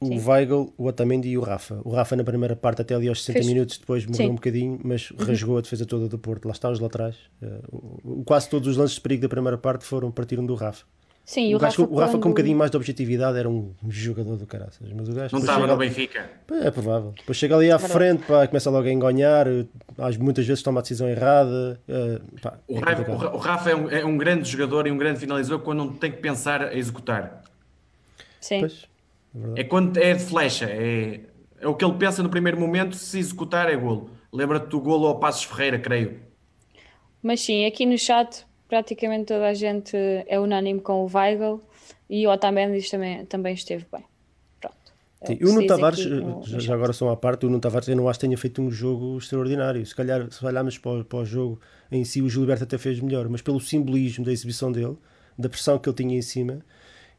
[0.00, 0.18] o Sim.
[0.26, 1.80] Weigl, o Otamendi e o Rafa.
[1.84, 4.24] O Rafa na primeira parte até ali aos 60 Fez- minutos, depois morreu Sim.
[4.24, 4.30] Uhum.
[4.32, 6.46] um bocadinho, mas rasgou a defesa toda do Porto.
[6.46, 7.16] Lá está os laterais.
[7.42, 10.54] Eh, o- o- quase todos os lances de perigo da primeira parte foram partiram do
[10.54, 10.84] Rafa.
[11.24, 13.72] Sim, o, o gajo- Rafa, o Rafa com um bocadinho mais de objetividade era um
[13.88, 14.92] jogador do caraças.
[14.92, 16.28] Mas o gajo Não estava no Benfica.
[16.50, 17.14] É provável.
[17.16, 19.46] Depois chega ali à frente, pá, começa logo a engonhar,
[19.98, 21.80] às- muitas vezes toma a decisão errada.
[21.88, 24.86] eh, pá, O é Rafa, o Ra- o Rafa é, um, é um grande jogador
[24.86, 27.42] e um grande finalizador quando não tem que pensar a executar.
[28.40, 28.84] Sim, Pois,
[29.56, 29.60] é.
[29.60, 30.66] É quando é de flecha.
[30.68, 31.20] É,
[31.60, 32.96] é o que ele pensa no primeiro momento.
[32.96, 34.10] Se executar, é golo.
[34.32, 36.18] Lembra-te do golo ao Passos Ferreira, creio.
[37.22, 39.94] mas sim, aqui no chat praticamente toda a gente
[40.26, 41.60] é unânime com o Weigl
[42.08, 44.02] e o Otamendi também, também esteve bem.
[44.58, 44.76] Pronto.
[45.20, 47.86] É Sim, o Nuno Tavares, eh, no- já, agora só à parte, o Nuno Tavares
[47.88, 49.84] eu não acho que tenha feito um jogo extraordinário.
[49.84, 51.60] Se calhar, se olharmos para o, para o jogo
[51.90, 54.96] em si, o Gilberto até fez melhor, mas pelo simbolismo da exibição dele,
[55.38, 56.60] da pressão que ele tinha em cima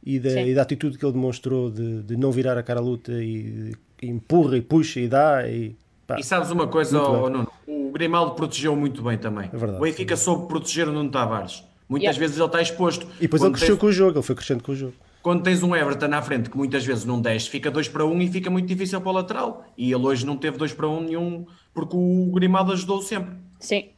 [0.03, 2.83] e da, e da atitude que ele demonstrou de, de não virar a cara à
[2.83, 5.75] luta e, e empurra e puxa e dá e
[6.07, 7.11] pá, E sabes uma coisa, bem.
[7.11, 7.47] Nuno?
[7.93, 9.51] O Grimaldo protegeu muito bem também.
[9.53, 9.77] É verdade.
[9.77, 11.63] O Benfica soube proteger o Nuno Tavares.
[11.87, 12.19] Muitas Yeah.
[12.19, 13.05] vezes ele está exposto.
[13.19, 14.93] e depois ele cresceu tens, com o jogo, ele foi crescendo com o jogo.
[15.21, 18.11] quando tens um Everton à frente que muitas vezes não desce, fica 2 para 1
[18.11, 19.63] um e fica muito difícil para o lateral.
[19.77, 23.35] E ele hoje não teve 2 para 1 um nenhum, porque o Grimaldo ajudou sempre.
[23.59, 23.89] Sim,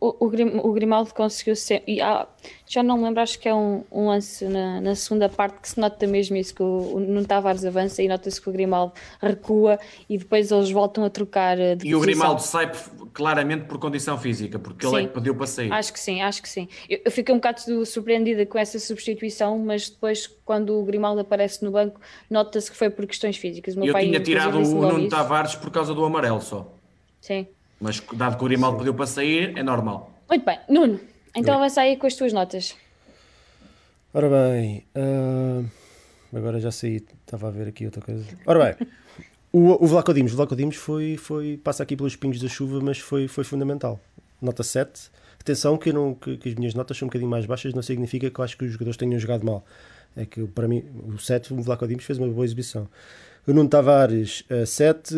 [0.00, 1.82] o, o, Grim- o Grimaldo conseguiu ser.
[1.86, 2.26] E, ah,
[2.66, 5.68] já não me lembro, acho que é um, um lance na, na segunda parte que
[5.68, 8.92] se nota mesmo isso: que o, o Nuno Tavares avança e nota-se que o Grimaldo
[9.20, 9.78] recua
[10.08, 12.00] e depois eles voltam a trocar eh, de E o posição.
[12.20, 12.72] Grimaldo sai
[13.12, 15.06] claramente por condição física, porque ele é Sim.
[15.08, 15.72] que pediu para sair.
[15.72, 16.68] Acho que sim, acho que sim.
[16.88, 21.64] Eu, eu fiquei um bocado surpreendida com essa substituição, mas depois, quando o Grimaldo aparece
[21.64, 23.76] no banco, nota-se que foi por questões físicas.
[23.76, 25.08] O Eu pai, tinha tirado o Nuno.
[25.08, 26.72] Tavares por causa do amarelo só.
[27.20, 27.46] Sim.
[27.80, 30.12] Mas dado que o Grimaldo pediu para sair, é normal.
[30.28, 31.00] Muito bem, Nuno,
[31.34, 32.74] então avança aí com as tuas notas.
[34.12, 35.62] Ora bem, ah,
[36.32, 38.24] agora já saí, estava a ver aqui outra coisa.
[38.46, 38.88] Ora bem,
[39.52, 42.80] o, o Vlaco Dimos, o Vlaco Dimos foi, foi, passa aqui pelos pingos da chuva,
[42.80, 44.00] mas foi, foi fundamental.
[44.40, 45.10] Nota 7.
[45.40, 48.30] Atenção que, não, que, que as minhas notas são um bocadinho mais baixas, não significa
[48.30, 49.64] que eu acho que os jogadores tenham jogado mal.
[50.16, 52.88] É que para mim, o 7, o Vlaco Dimos fez uma boa exibição.
[53.46, 55.14] O Nuno Tavares, 7.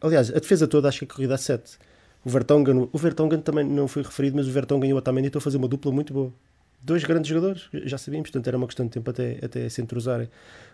[0.00, 1.78] aliás, a defesa toda acho que a corrida a 7.
[2.24, 5.38] O Vertonghen, o Vertonghen também não foi referido, mas o Vertonghen e o Otamendi estão
[5.38, 6.32] a fazer uma dupla muito boa
[6.82, 10.28] dois grandes jogadores, já sabíamos, portanto era uma questão de tempo até, até se entrosarem.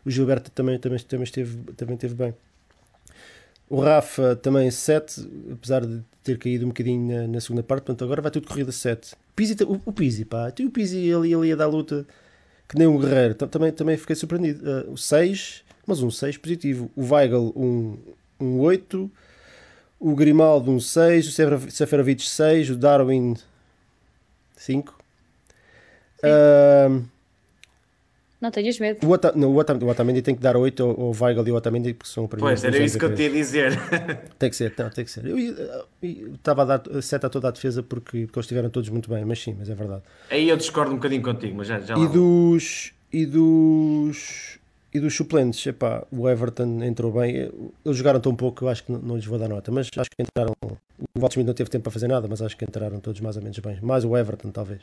[0.05, 2.35] O Gilberto também, também, também, esteve, também esteve bem.
[3.69, 8.05] O Rafa também 7, apesar de ter caído um bocadinho na, na segunda parte, portanto
[8.05, 9.17] agora vai tudo corrida 7.
[9.35, 12.07] Pizzi, o, o Pizzi, pá, o Pizzi ali, ali a dar luta
[12.69, 14.65] que nem um guerreiro, Tam- também, também fiquei surpreendido.
[14.89, 16.91] Uh, o 6, mas um 6 positivo.
[16.95, 17.99] O Weigl um,
[18.41, 19.11] um 8,
[19.99, 23.35] o Grimaldo um 6, o Sefer- Seferovic 6, o Darwin
[24.57, 24.95] 5.
[26.23, 27.05] Ahm,
[28.41, 29.07] Não tenhas medo.
[29.07, 31.51] o, Ota, não, o, Otamendi, o Otamendi tem que dar 8 ao, ao Weigl e
[31.51, 32.55] ao Otamendi porque são o primeiro.
[32.61, 33.73] Pois, era isso que eu te ia dizer.
[34.39, 35.25] Tem que ser, não, tem que ser.
[35.27, 38.69] Eu, eu- eu estava a dar 7 a toda a defesa porque, porque eles estiveram
[38.71, 40.03] todos muito bem, mas sim, mas é verdade.
[40.31, 42.15] Aí eu discordo um bocadinho contigo, mas já, já lá E vou.
[42.53, 44.59] dos, e dos
[44.97, 47.51] e dos suplentes, epá, o Everton entrou bem.
[47.85, 49.89] Eles jogaram tão pouco que eu acho que não, não lhes vou dar nota, mas
[49.97, 50.53] acho que entraram.
[50.63, 53.43] O Waldschmidt não teve tempo para fazer nada, mas acho que entraram todos mais ou
[53.43, 53.79] menos bem.
[53.83, 54.83] Mais o Everton, talvez.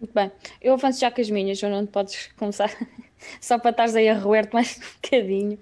[0.00, 0.30] Muito bem.
[0.60, 2.70] Eu avanço já com as minhas, ou não podes começar
[3.40, 5.58] só para estares aí a roer-te mais um bocadinho.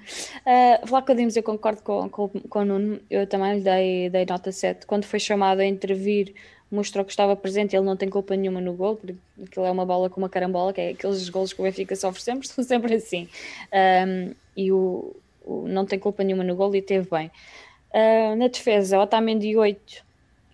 [0.46, 4.26] Uh, Vlaco Dimos, eu concordo com, com, com o Nuno, eu também lhe dei, dei
[4.28, 4.86] nota 7.
[4.86, 6.34] Quando foi chamado a intervir,
[6.74, 9.14] mostrou que estava presente, ele não tem culpa nenhuma no gol, porque
[9.44, 12.22] aquilo é uma bola com uma carambola, que é aqueles golos que o Benfica sofre
[12.22, 13.28] sempre, são sempre assim.
[13.72, 15.14] Um, e o,
[15.44, 17.30] o- não tem culpa nenhuma no gol e teve bem.
[17.92, 20.02] Uh, na defesa, Otamendi 8,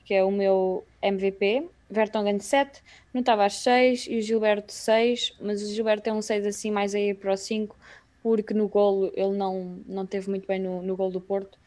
[0.04, 2.82] que é o meu MVP, Vertonghen 7,
[3.14, 6.94] no Tavares 6 e o Gilberto 6, mas o Gilberto é um 6 assim mais
[6.94, 7.76] a ir para o 5,
[8.22, 11.58] porque no golo ele não, não teve muito bem no, no golo do Porto,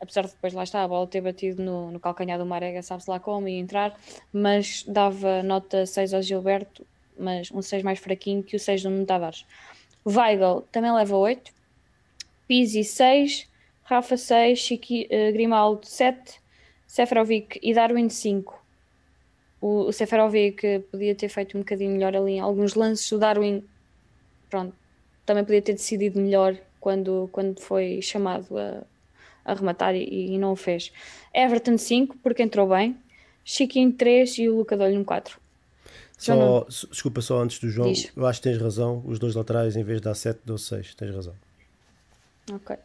[0.00, 3.08] apesar de depois lá está a bola ter batido no, no calcanhar do Marega, sabe-se
[3.08, 3.98] lá como, e entrar,
[4.32, 6.86] mas dava nota 6 ao Gilberto,
[7.18, 9.46] mas um 6 mais fraquinho que o 6 do Nuno Tavares.
[10.06, 11.52] Weigl também leva 8,
[12.46, 13.48] Pizzi 6,
[13.84, 16.40] Rafa 6, Chiqui, eh, Grimaldo 7,
[16.86, 18.64] Seferovic e Darwin 5
[19.64, 23.64] o, o Seferovic podia ter feito um bocadinho melhor ali em alguns lances, o Darwin
[24.50, 24.76] pronto,
[25.24, 28.82] também podia ter decidido melhor quando, quando foi chamado a,
[29.44, 30.92] a rematar e, e não o fez.
[31.32, 32.96] Everton 5, porque entrou bem,
[33.44, 35.38] Chiquinho 3 e o Luca um 4.
[36.18, 38.10] Já Só, desculpa, só antes do jogo, Diz.
[38.16, 39.02] eu acho que tens razão.
[39.04, 40.94] Os dois laterais, em vez de dar 7, dou 6.
[40.94, 41.34] Tens razão.
[42.52, 42.76] Ok.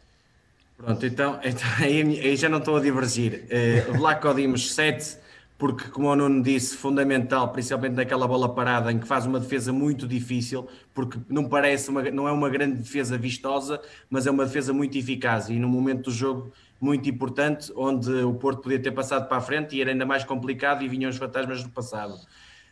[0.76, 3.44] Pronto, então, então aí, aí, já não estou a divergir.
[3.44, 5.16] Uh, Vlaco Dimos 7,
[5.60, 9.70] porque, como o Nuno disse, fundamental, principalmente naquela bola parada, em que faz uma defesa
[9.74, 14.46] muito difícil, porque não parece, uma, não é uma grande defesa vistosa, mas é uma
[14.46, 16.50] defesa muito eficaz e no momento do jogo
[16.80, 20.24] muito importante, onde o Porto podia ter passado para a frente e era ainda mais
[20.24, 22.14] complicado e vinham os fantasmas do passado.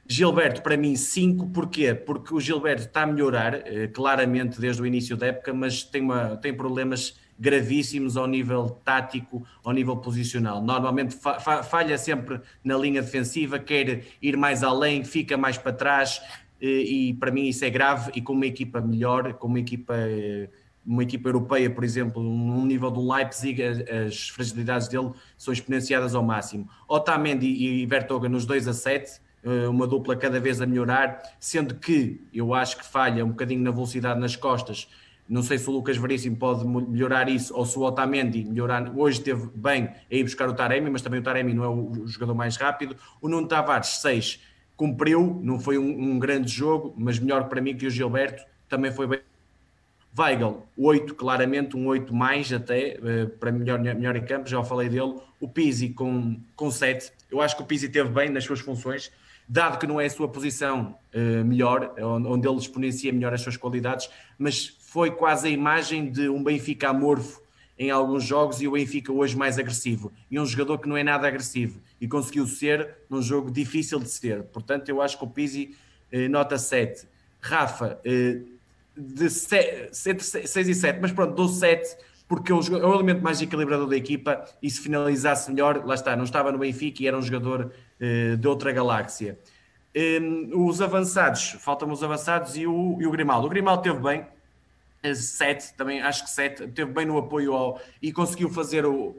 [0.06, 1.92] Gilberto, para mim, 5, porquê?
[1.92, 6.00] Porque o Gilberto está a melhorar, eh, claramente, desde o início da época, mas tem,
[6.00, 10.62] uma, tem problemas gravíssimos ao nível tático, ao nível posicional.
[10.62, 16.20] Normalmente fa falha sempre na linha defensiva, quer ir mais além, fica mais para trás,
[16.60, 18.10] e, e para mim isso é grave.
[18.14, 19.94] E com uma equipa melhor, com uma equipa,
[20.84, 26.14] uma equipa europeia, por exemplo, num nível do Leipzig, as, as fragilidades dele são exponenciadas
[26.14, 26.68] ao máximo.
[26.88, 31.76] Otamendi e Vertoga nos 2 a 7 eh, uma dupla cada vez a melhorar, sendo
[31.76, 34.88] que eu acho que falha um bocadinho na velocidade nas costas,
[35.28, 38.90] não sei se o Lucas Veríssimo pode melhorar isso ou se o Otamendi melhorar.
[38.96, 42.06] Hoje esteve bem a ir buscar o Taremi, mas também o Taremi não é o
[42.06, 42.96] jogador mais rápido.
[43.20, 44.40] O Nuno Tavares, 6,
[44.76, 48.90] cumpriu, não foi um, um, grande jogo, mas melhor para mim que o Gilberto, também
[48.90, 49.20] foi bem.
[50.18, 54.88] Weigl, 8, claramente, um 8 mais até, eh, para melhor, melhor em campo, já falei
[54.88, 55.14] dele.
[55.38, 59.12] O Pizzi com, com 7, eu acho que o Pizzi esteve bem nas suas funções,
[59.48, 63.56] dado que não é a sua posição uh, melhor, onde ele exponencia melhor as suas
[63.56, 67.42] qualidades, mas foi quase a imagem de um Benfica amorfo
[67.78, 70.10] em alguns jogos e o Benfica hoje mais agressivo.
[70.30, 74.08] E um jogador que não é nada agressivo e conseguiu ser num jogo difícil de
[74.08, 74.44] ser.
[74.44, 75.76] Portanto, eu acho que o Pizzi
[76.10, 77.06] eh, nota 7.
[77.38, 78.40] Rafa, eh,
[78.96, 81.94] de 7, 6 e 7, mas pronto, dou 7
[82.26, 85.94] porque é o, é o elemento mais equilibrador da equipa e se finalizasse melhor, lá
[85.94, 87.70] está, não estava no Benfica e era um jogador
[88.00, 89.38] eh, de outra galáxia.
[89.94, 90.18] Eh,
[90.54, 93.46] os avançados, faltam os avançados e o, e o Grimaldo.
[93.46, 94.26] O Grimaldo teve bem,
[95.02, 99.16] 7, também acho que 7, teve bem no apoio ao, e conseguiu fazer o,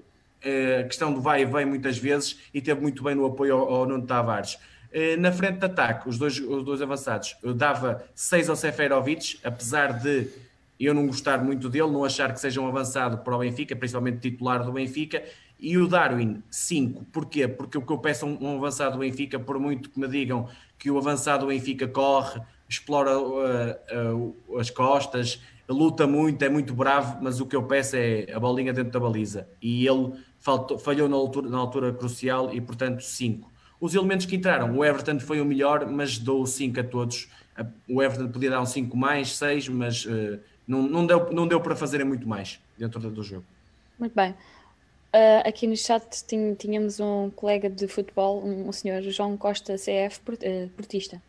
[0.79, 3.73] a questão do vai e vem muitas vezes e teve muito bem no apoio ao,
[3.73, 4.57] ao Nuno Tavares.
[5.19, 9.93] Na frente de ataque, os dois, os dois avançados, eu dava 6 ao Seferovic, apesar
[9.93, 10.27] de
[10.79, 14.19] eu não gostar muito dele, não achar que seja um avançado para o Benfica, principalmente
[14.19, 15.21] titular do Benfica,
[15.59, 17.05] e o Darwin 5.
[17.11, 17.47] Porquê?
[17.47, 20.07] Porque o que eu peço a um, um avançado do Benfica, por muito que me
[20.07, 25.41] digam que o avançado do Benfica corre, explora uh, uh, as costas,
[25.73, 28.99] luta muito, é muito bravo, mas o que eu peço é a bolinha dentro da
[28.99, 29.47] baliza.
[29.61, 33.51] E ele faltou, falhou na altura, na altura crucial e, portanto, 5.
[33.79, 37.29] Os elementos que entraram, o Everton foi o melhor, mas dou 5 a todos.
[37.87, 41.61] O Everton podia dar um 5 mais, 6, mas uh, não, não, deu, não deu
[41.61, 43.45] para fazerem muito mais dentro do jogo.
[43.97, 44.31] Muito bem.
[44.31, 46.23] Uh, aqui no chat
[46.57, 51.21] tínhamos um colega de futebol, um, um senhor João Costa CF, uh, portista.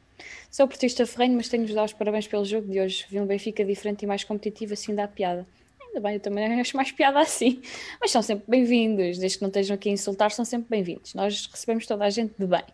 [0.51, 3.07] Sou portista ferrenho, mas tenho-vos dar os parabéns pelo jogo de hoje.
[3.09, 5.47] Vi um Benfica diferente e mais competitivo, assim dá piada.
[5.81, 7.61] Ainda bem, eu também acho mais piada assim.
[8.01, 11.14] Mas são sempre bem-vindos, desde que não estejam aqui a insultar, são sempre bem-vindos.
[11.14, 12.64] Nós recebemos toda a gente de bem.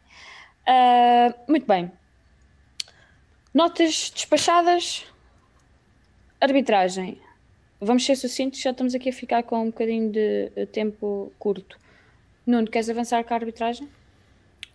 [0.66, 1.90] Uh, muito bem.
[3.55, 5.05] Notas despachadas.
[6.40, 7.20] Arbitragem.
[7.80, 11.78] Vamos ser sucintos, já estamos aqui a ficar com um bocadinho de tempo curto.
[12.47, 13.88] Nuno, queres avançar com a arbitragem?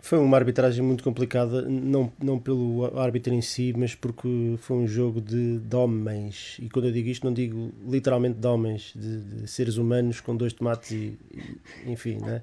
[0.02, 4.88] Foi uma arbitragem muito complicada, não, não pelo árbitro em si, mas porque foi um
[4.88, 6.58] jogo de, de homens.
[6.60, 10.36] E quando eu digo isto, não digo literalmente de homens, de, de seres humanos com
[10.36, 11.18] dois tomates e,
[11.86, 12.42] e enfim, né?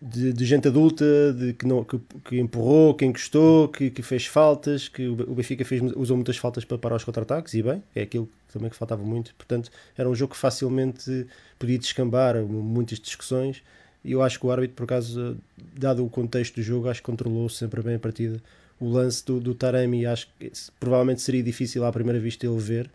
[0.00, 4.26] de, de, gente adulta de, que, não, que, que empurrou, que encostou, que, que, fez
[4.26, 8.02] faltas, que o Benfica fez, usou muitas faltas para parar os contra-ataques, e bem, é
[8.02, 9.32] aquilo também que faltava muito.
[9.36, 11.26] Portanto, era um jogo que facilmente
[11.58, 13.62] podia descambar muitas discussões
[14.04, 15.36] e eu acho que o árbitro, por acaso,
[15.78, 18.40] dado o contexto do jogo, acho que controlou sempre bem a partida.
[18.80, 20.50] O lance do, do Taremi, acho que
[20.80, 22.90] provavelmente seria difícil à primeira vista ele ver,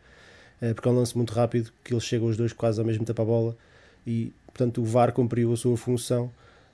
[0.61, 3.05] eh, porque é um lance muito rápido, que eles chegam os dois quase ao mesmo
[3.05, 3.55] tempo à bola
[4.05, 6.29] e, portanto, o VAR cumpriu a sua função.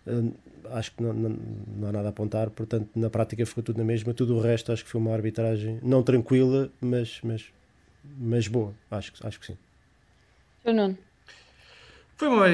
[0.07, 0.31] Eh,
[0.71, 1.37] acho que não, não,
[1.77, 4.13] não, há nada a apontar, portanto, na prática ficou tudo na mesma.
[4.13, 7.45] Tudo o resto, acho que foi uma arbitragem não tranquila, mas, mas,
[8.17, 8.73] mas boa.
[8.89, 9.57] Acho, acho que sim.
[10.65, 10.97] Nuno.
[12.23, 12.45] Foi uma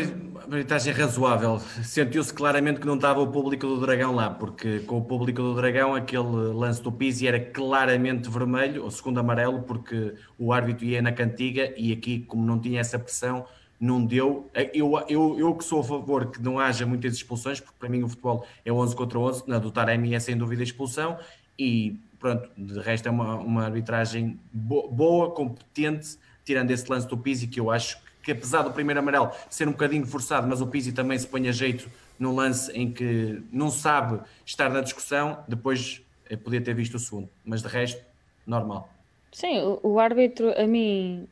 [0.56, 1.60] arbitragem razoável.
[1.84, 5.54] Sentiu-se claramente que não estava o público do Dragão lá, porque com o público do
[5.54, 11.04] Dragão aquele lance do Pizzi era claramente vermelho, ou segundo amarelo, porque o árbitro ia
[11.04, 13.46] na cantiga e aqui, como não tinha essa pressão,
[13.80, 14.50] não deu.
[14.74, 18.02] Eu, eu, eu que sou a favor que não haja muitas expulsões, porque para mim
[18.02, 21.20] o futebol é 11 contra 11, na do Taremi é sem dúvida expulsão,
[21.60, 27.46] e pronto, de resto é uma, uma arbitragem boa, competente, tirando esse lance do Pizzi,
[27.46, 31.18] que eu acho apesar do primeiro amarelo ser um bocadinho forçado, mas o Pizzi também
[31.18, 36.36] se põe a jeito num lance em que não sabe estar na discussão, depois eh,
[36.36, 38.04] podia ter visto o segundo, mas de resto,
[38.46, 38.90] normal.
[39.32, 41.28] Sim, o, o árbitro, a mim,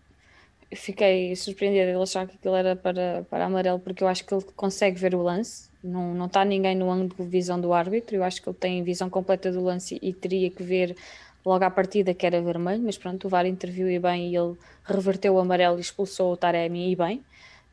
[0.76, 4.44] fiquei surpreendida ele achar que aquilo era para, para amarelo, porque eu acho que ele
[4.56, 5.70] consegue ver o lance.
[5.84, 8.16] Não, não está ninguém no ângulo de visão do árbitro.
[8.16, 10.96] Eu acho que ele tem visão completa do lance e teria que ver
[11.48, 12.84] logo à partida que era vermelho.
[12.84, 16.38] Mas pronto, o VAR interviu e bem e ele reverteu o amarelo e expulsou o
[16.38, 17.24] Taremi e bem,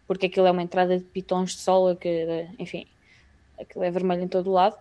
[0.07, 2.87] porque aquilo é uma entrada de pitons de sol, que, enfim,
[3.61, 4.77] aquilo é vermelho em todo o lado.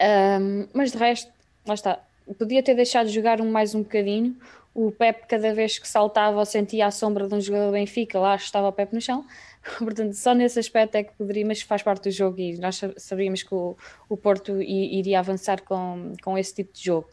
[0.00, 1.30] Um, mas de resto,
[1.66, 2.00] lá está.
[2.38, 4.36] Podia ter deixado de jogar um, mais um bocadinho
[4.74, 8.18] o Pep, cada vez que saltava ou sentia a sombra de um jogador do Benfica,
[8.18, 9.24] lá estava o Pep no chão.
[9.78, 13.42] Portanto, só nesse aspecto é que poderia, mas faz parte do jogo e nós sabíamos
[13.42, 13.76] que o,
[14.08, 17.08] o Porto iria avançar com, com esse tipo de jogo.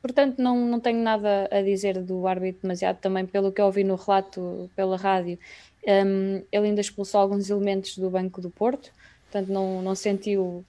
[0.00, 3.84] Portanto, não, não tenho nada a dizer do árbitro demasiado, também pelo que eu ouvi
[3.84, 5.38] no relato pela rádio.
[5.86, 8.90] Um, ele ainda expulsou alguns elementos do banco do Porto,
[9.30, 10.64] portanto, não, não sentiu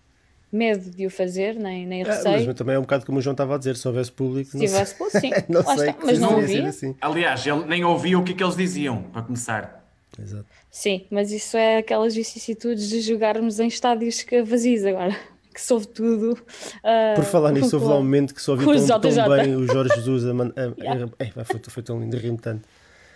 [0.52, 2.44] medo de o fazer, nem, nem receio.
[2.44, 4.52] É, mas também é um bocado como o João estava a dizer, se houvesse público.
[4.52, 5.32] Se tivesse público, sim.
[5.48, 6.68] não sei, está, mas não ouvia.
[6.68, 6.96] Assim.
[7.00, 9.82] Aliás, ele nem ouvia o que, é que eles diziam, para começar.
[10.22, 10.46] Exato.
[10.70, 15.18] Sim, mas isso é aquelas vicissitudes de jogarmos em estádios vazios agora.
[15.54, 16.32] Que soube tudo.
[16.32, 19.68] Uh, Por falar nisso, houve lá um momento que só ouviu tão, tão bem o
[19.68, 20.54] Jorge Jesus a, man...
[20.80, 21.12] yeah.
[21.20, 22.68] é, foi, foi tão lindo, rir tanto.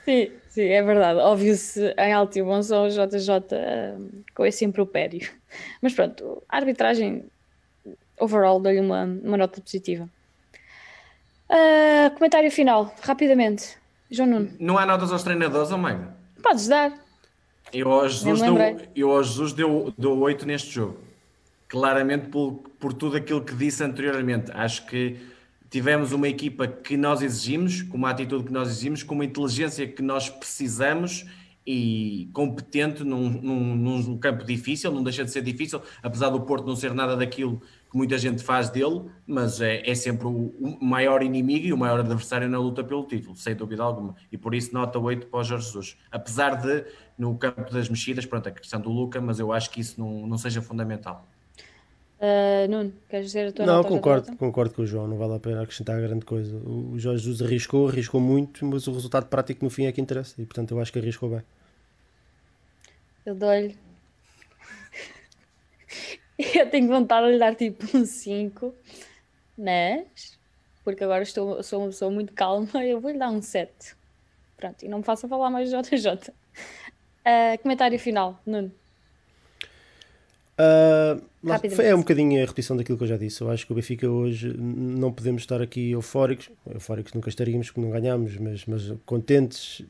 [0.04, 1.20] Sim, sim, é verdade.
[1.20, 5.28] Ouviu-se em alto e bom som o JJ uh, com esse impropério.
[5.82, 7.26] Mas pronto, a arbitragem
[8.20, 10.10] overall dou-lhe uma, uma nota positiva.
[11.50, 13.78] Uh, comentário final, rapidamente.
[14.10, 14.52] João Nuno.
[14.60, 16.94] Não há notas aos treinadores, ou oh Podes dar.
[17.74, 18.56] Eu ao Jesus, deu,
[18.96, 21.00] eu ao Jesus deu, deu 8 neste jogo.
[21.76, 24.50] Claramente por, por tudo aquilo que disse anteriormente.
[24.54, 25.18] Acho que
[25.70, 29.86] tivemos uma equipa que nós exigimos, com uma atitude que nós exigimos, com uma inteligência
[29.86, 31.26] que nós precisamos
[31.68, 36.66] e competente num, num, num, campo difícil, não deixa de ser difícil, apesar do Porto
[36.66, 37.60] não ser nada daquilo
[37.92, 41.78] que muita gente faz dele, mas é, é sempre o, o, maior inimigo e o
[41.78, 44.16] maior adversário na luta pelo título, sem dúvida alguma.
[44.32, 45.98] E por isso nota 8 para o Jorge Jesus.
[46.10, 46.86] Apesar de,
[47.18, 50.26] no campo das mexidas, pronto, a questão do Luca, mas eu acho que isso não,
[50.26, 51.28] não seja fundamental.
[52.26, 55.40] Uh, Nuno, queres dizer a tua Não, concordo, concordo com o João, não vale a
[55.40, 56.56] pena acrescentar grande coisa.
[56.58, 60.42] O Jorge Jesus arriscou, arriscou muito, mas o resultado prático no fim é que interessa
[60.42, 61.44] e portanto eu acho que arriscou bem.
[63.26, 63.78] Eu dou-lhe
[66.56, 68.74] Eu tenho vontade de lhe dar tipo um 5,
[69.58, 70.40] mas
[70.84, 73.96] porque agora estou, sou uma pessoa muito calma, eu vou lhe dar um 7.
[74.58, 76.08] Pronto, e não me façam falar mais de JJ.
[76.10, 76.34] Uh,
[77.26, 78.72] ah, comentário final, Nuno.
[80.58, 81.22] Uh,
[81.82, 83.42] é um bocadinho a repetição daquilo que eu já disse.
[83.42, 86.50] Eu acho que o Benfica hoje não podemos estar aqui eufóricos.
[86.74, 89.86] Eufóricos nunca estaríamos porque não ganhámos, mas, mas contentes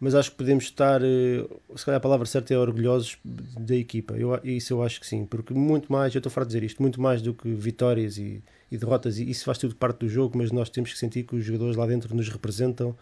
[0.00, 1.46] mas acho que podemos estar, eh,
[1.76, 4.14] se calhar a palavra certa é orgulhosos da equipa.
[4.14, 6.80] Eu, isso eu acho que sim, porque muito mais, eu estou farto de dizer isto,
[6.80, 8.42] muito mais do que vitórias e,
[8.72, 11.36] e derrotas, e isso faz tudo parte do jogo, mas nós temos que sentir que
[11.36, 12.96] os jogadores lá dentro nos representam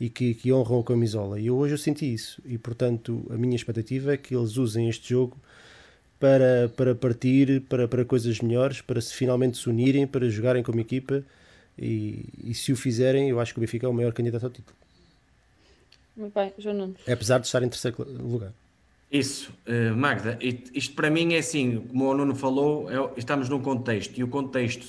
[0.00, 1.38] e que, que honram a camisola.
[1.38, 5.10] E hoje eu senti isso, e portanto a minha expectativa é que eles usem este
[5.10, 5.36] jogo
[6.22, 10.78] para, para partir para, para coisas melhores, para se finalmente se unirem, para jogarem como
[10.78, 11.24] equipa.
[11.76, 14.50] E, e se o fizerem, eu acho que o Benfica é o maior candidato ao
[14.50, 14.76] título.
[16.16, 17.00] Muito bem, João Nunes.
[17.10, 18.52] Apesar de estar em terceiro lugar.
[19.10, 23.60] Isso, uh, Magda, isto para mim é assim, como o Nuno falou, é, estamos num
[23.60, 24.86] contexto e o contexto,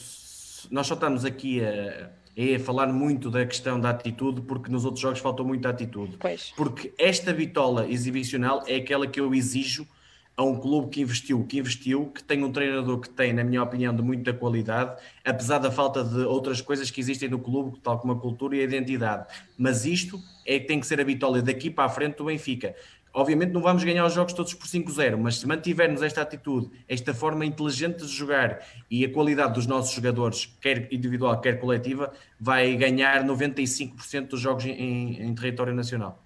[0.69, 5.01] nós só estamos aqui a, a falar muito da questão da atitude porque nos outros
[5.01, 6.15] jogos faltou muita atitude.
[6.19, 6.53] Pois.
[6.55, 9.87] Porque esta bitola exibicional é aquela que eu exijo
[10.35, 13.61] a um clube que investiu, que investiu, que tem um treinador que tem, na minha
[13.61, 17.99] opinião, de muita qualidade, apesar da falta de outras coisas que existem no clube, tal
[17.99, 19.27] como a cultura e a identidade.
[19.57, 22.75] Mas isto é que tem que ser a vitória daqui para a frente do Benfica.
[23.13, 27.13] Obviamente não vamos ganhar os jogos todos por 5-0, mas se mantivermos esta atitude, esta
[27.13, 32.75] forma inteligente de jogar e a qualidade dos nossos jogadores, quer individual, quer coletiva, vai
[32.75, 36.19] ganhar 95% dos jogos em, em território nacional.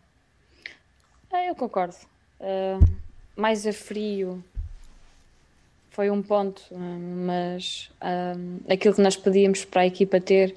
[1.29, 1.97] É, eu concordo.
[2.39, 3.06] Uh
[3.37, 4.43] mais a frio
[5.91, 10.53] foi um ponto, mas um, aquilo que nós pedíamos para a equipa ter,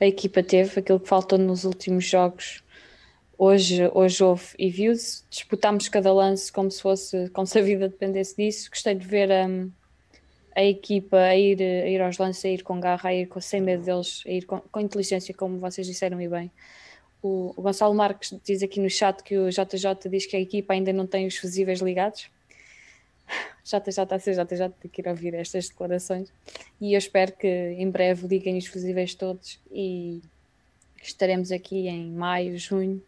[0.00, 2.62] a equipa teve, aquilo que faltou nos últimos jogos,
[3.38, 5.22] hoje, hoje houve e viu-se.
[5.30, 8.68] Disputámos cada lance como se fosse, como se a vida dependesse disso.
[8.70, 9.70] Gostei de ver um,
[10.54, 13.40] a equipa a ir, a ir aos lances, a ir com garra, a ir com,
[13.40, 16.50] sem medo deles, a ir com, com inteligência, como vocês disseram e bem.
[17.22, 20.72] O, o, Gonçalo Marques diz aqui no chat que o JJ diz que a equipa
[20.72, 22.30] ainda não tem os fusíveis ligados.
[23.64, 26.32] JJ, CJJ, tem que ir ouvir estas declarações.
[26.80, 30.22] E eu espero que em breve liguem os fusíveis todos e
[31.02, 33.02] estaremos aqui em maio, junho,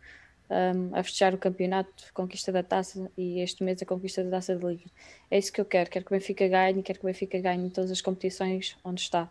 [0.52, 4.54] um, a fechar o campeonato, conquista da taça e este mês a conquista da taça
[4.54, 4.84] de liga.
[5.30, 5.88] É isso que eu quero.
[5.88, 9.00] Quero que o Benfica ganhe, quero que o Benfica ganhe em todas as competições onde
[9.00, 9.30] está.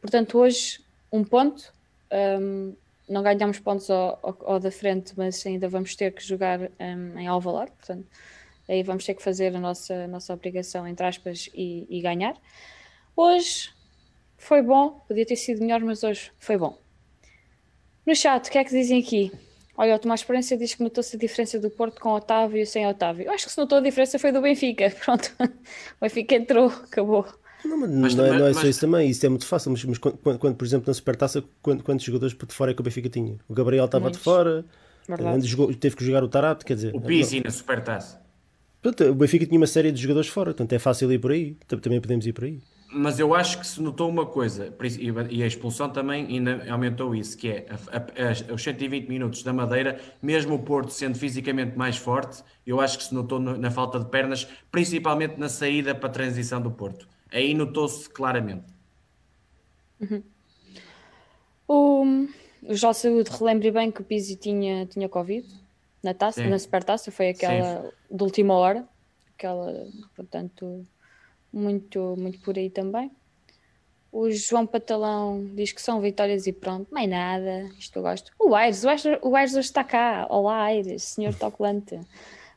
[0.00, 0.80] Portanto, hoje,
[1.12, 1.72] um ponto.
[2.10, 2.74] Um,
[3.08, 7.18] não ganhamos pontos ao, ao, ao, da frente, mas ainda vamos ter que jogar um,
[7.18, 8.06] em Alvalade, portanto,
[8.68, 12.36] aí vamos ter que fazer a nossa, a nossa obrigação, entre aspas, e, e ganhar.
[13.16, 13.70] Hoje
[14.36, 16.78] foi bom, podia ter sido melhor, mas hoje foi bom.
[18.06, 19.32] No chat, o que é que dizem aqui?
[19.76, 22.86] Olha, o Tomás Esperança diz que notou-se a diferença do Porto com Otávio e sem
[22.86, 23.26] Otávio.
[23.26, 24.90] Eu acho que se notou a diferença foi do Benfica.
[25.04, 27.26] Pronto, o Benfica entrou, acabou.
[27.64, 29.70] Não, mas, mas não, é, não é só isso também, isso é muito fácil.
[29.70, 32.84] Mas, mas quando, quando, por exemplo, na Supertaça, quantos jogadores de fora é que o
[32.84, 33.36] Benfica tinha?
[33.48, 34.64] O Gabriel estava de fora,
[35.42, 36.94] jogou, teve que jogar o Tarato, quer dizer.
[36.94, 38.20] O Pizzi na Supertaça.
[38.80, 41.56] Portanto, o Benfica tinha uma série de jogadores fora, portanto é fácil ir por aí.
[41.66, 42.60] Também podemos ir por aí.
[42.90, 44.74] Mas eu acho que se notou uma coisa,
[45.28, 49.52] e a expulsão também ainda aumentou isso, que é a, a, os 120 minutos da
[49.52, 53.70] Madeira, mesmo o Porto sendo fisicamente mais forte, eu acho que se notou no, na
[53.70, 57.06] falta de pernas, principalmente na saída para a transição do Porto.
[57.30, 58.72] Aí notou-se claramente.
[60.00, 60.22] Uhum.
[61.66, 62.04] O,
[62.62, 65.46] o Jó Saúde, relembre bem que o Pizzi tinha, tinha Covid
[66.02, 66.48] na taça, Sim.
[66.48, 68.16] na supertaça, foi aquela Sim.
[68.16, 68.88] de última hora,
[69.34, 70.86] aquela, portanto
[71.52, 73.10] muito, muito por aí também.
[74.10, 78.32] O João Patalão diz que são vitórias e pronto, mais nada, isto eu gosto.
[78.38, 80.26] O Aires, o Aires, o Aires hoje está cá.
[80.30, 82.00] Olá, Aires, senhor Toculante.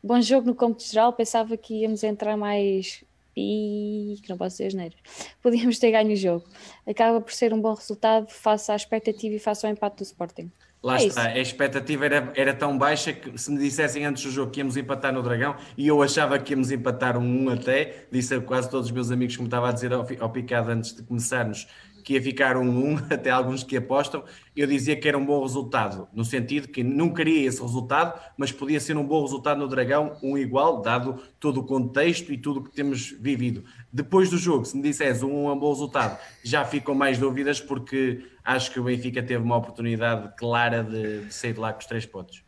[0.01, 3.03] Bom jogo no campo geral, pensava que íamos entrar mais
[3.41, 4.95] e que não posso ser asneiro.
[5.41, 6.45] Podíamos ter ganho o jogo.
[6.87, 10.51] Acaba por ser um bom resultado face à expectativa e face ao empate do Sporting.
[10.83, 11.37] Lá é está, isso.
[11.37, 14.75] a expectativa era, era tão baixa que se me dissessem antes do jogo que íamos
[14.75, 18.67] empatar no Dragão e eu achava que íamos empatar um 1 até, disse a quase
[18.67, 21.67] todos os meus amigos que me estava a dizer ao, ao picado antes de começarmos
[22.01, 24.23] que ia ficar um 1, até alguns que apostam,
[24.55, 28.51] eu dizia que era um bom resultado, no sentido que não queria esse resultado, mas
[28.51, 32.59] podia ser um bom resultado no Dragão, um igual, dado todo o contexto e tudo
[32.59, 33.63] o que temos vivido.
[33.91, 38.25] Depois do jogo, se me disseres um, um bom resultado, já ficam mais dúvidas, porque
[38.43, 41.85] acho que o Benfica teve uma oportunidade clara de, de sair de lá com os
[41.85, 42.43] três pontos.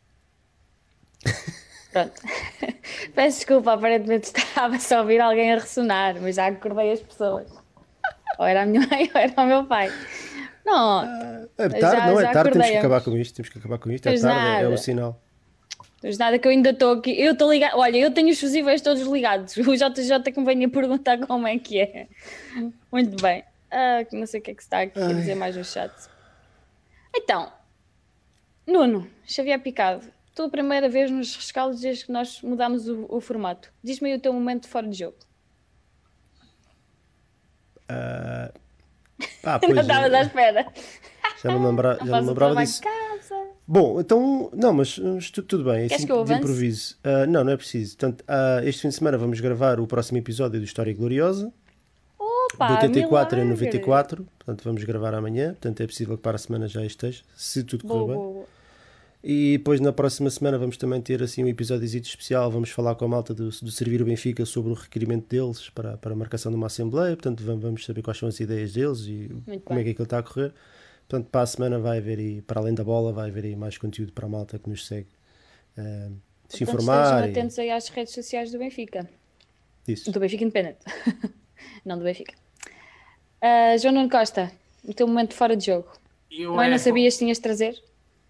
[1.92, 2.22] Pronto.
[3.14, 7.63] Peço desculpa, aparentemente estava só a ouvir alguém a ressonar, mas já acordei as pessoas
[8.38, 9.92] ou era a minha mãe ou era o meu pai.
[10.66, 13.60] Não, ah, é tarde, já, não é tarde, temos que acabar com isto, temos que
[13.60, 15.22] acabar com isto, é tarde, é, é o sinal.
[16.02, 18.82] Mas nada que eu ainda estou aqui, eu estou ligado, olha, eu tenho os fusíveis
[18.82, 22.08] todos ligados, o JJ que me venha perguntar como é que é.
[22.92, 25.66] Muito bem, ah, não sei o que é que está aqui a dizer mais no
[25.66, 25.92] chat.
[27.16, 27.52] Então,
[28.66, 33.20] Nuno, Xavier Picado, tu a primeira vez nos rescaldos desde que nós mudámos o, o
[33.20, 33.72] formato.
[33.84, 35.18] Diz-me aí o teu momento fora de jogo.
[37.90, 38.54] Uh,
[39.44, 40.68] ah, pois, não estavas à espera.
[41.42, 42.82] Já não, lembra, já não lembrava disso.
[43.66, 45.00] Bom, então, não, mas,
[45.48, 45.88] tudo, bem.
[45.88, 46.98] Queres assim, que eu de improviso.
[47.04, 47.98] Uh, não, não é preciso.
[47.98, 51.52] Portanto, uh, este fim de semana vamos gravar o próximo episódio do História Gloriosa.
[52.20, 53.42] Opa, de 84 milagre.
[53.42, 54.28] em 94.
[54.38, 55.50] Portanto, vamos gravar amanhã.
[55.50, 58.16] Portanto, é possível que para a semana já esteja, se tudo correr bem.
[58.16, 58.46] Boa, boa.
[59.24, 63.06] E depois na próxima semana vamos também ter assim um episódio especial, vamos falar com
[63.06, 66.52] a malta do, do Servir o Benfica sobre o requerimento deles para, para a marcação
[66.52, 69.82] de uma Assembleia, portanto vamos saber quais são as ideias deles e Muito como bem.
[69.82, 70.54] é que aquilo está a correr.
[71.08, 73.78] Portanto, para a semana vai haver aí, para além da bola, vai haver aí mais
[73.78, 75.08] conteúdo para a malta que nos segue.
[75.78, 76.16] Uh,
[76.50, 77.04] se portanto, informar.
[77.04, 79.10] Estejam atentos aí às redes sociais do Benfica.
[79.88, 80.12] Isso.
[80.12, 80.80] Do Benfica Independente.
[81.86, 82.34] não do Benfica.
[83.42, 84.52] Uh, João Nuno Costa,
[84.84, 85.88] o teu momento fora de jogo.
[86.32, 86.70] Eu não, é...
[86.70, 87.82] não sabias que tinhas de trazer?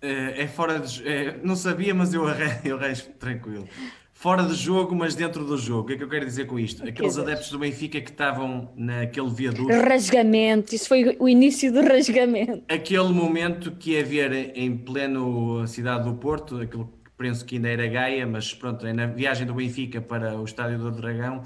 [0.03, 1.07] É, é fora de.
[1.07, 3.67] É, não sabia, mas eu arranjo, eu tranquilo.
[4.11, 5.81] Fora de jogo, mas dentro do jogo.
[5.81, 6.87] O que é que eu quero dizer com isto?
[6.87, 9.67] Aqueles adeptos do Benfica que estavam naquele viaduto.
[9.67, 12.63] Rasgamento, isso foi o início do rasgamento.
[12.69, 17.69] Aquele momento que ia ver em pleno cidade do Porto, aquilo que penso que ainda
[17.69, 21.43] era Gaia, mas pronto, é na viagem do Benfica para o Estádio do Dragão.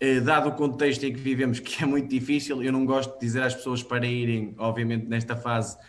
[0.00, 3.20] Eh, dado o contexto em que vivemos, que é muito difícil, eu não gosto de
[3.20, 5.80] dizer às pessoas para irem, obviamente, nesta fase eh,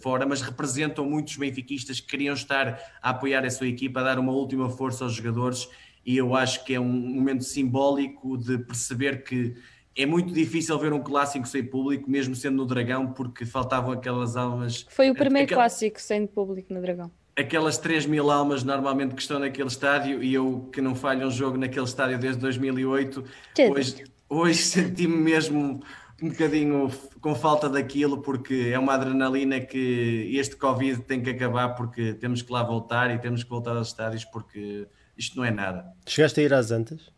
[0.00, 4.18] fora, mas representam muitos benfiquistas que queriam estar a apoiar a sua equipa, a dar
[4.18, 5.68] uma última força aos jogadores
[6.06, 9.56] e eu acho que é um momento simbólico de perceber que
[9.96, 14.36] é muito difícil ver um clássico sem público, mesmo sendo no Dragão, porque faltavam aquelas
[14.36, 14.86] almas.
[14.88, 15.58] Foi o primeiro aquel...
[15.58, 17.10] clássico sem público no Dragão.
[17.34, 21.30] Aquelas 3 mil almas normalmente que estão naquele estádio e eu que não falho um
[21.30, 23.24] jogo naquele estádio desde 2008,
[23.70, 25.82] hoje, hoje senti-me mesmo
[26.22, 26.90] um bocadinho
[27.20, 32.42] com falta daquilo, porque é uma adrenalina que este Covid tem que acabar, porque temos
[32.42, 34.86] que lá voltar e temos que voltar aos estádios, porque
[35.16, 35.92] isto não é nada.
[36.06, 37.12] Chegaste a ir às Antas?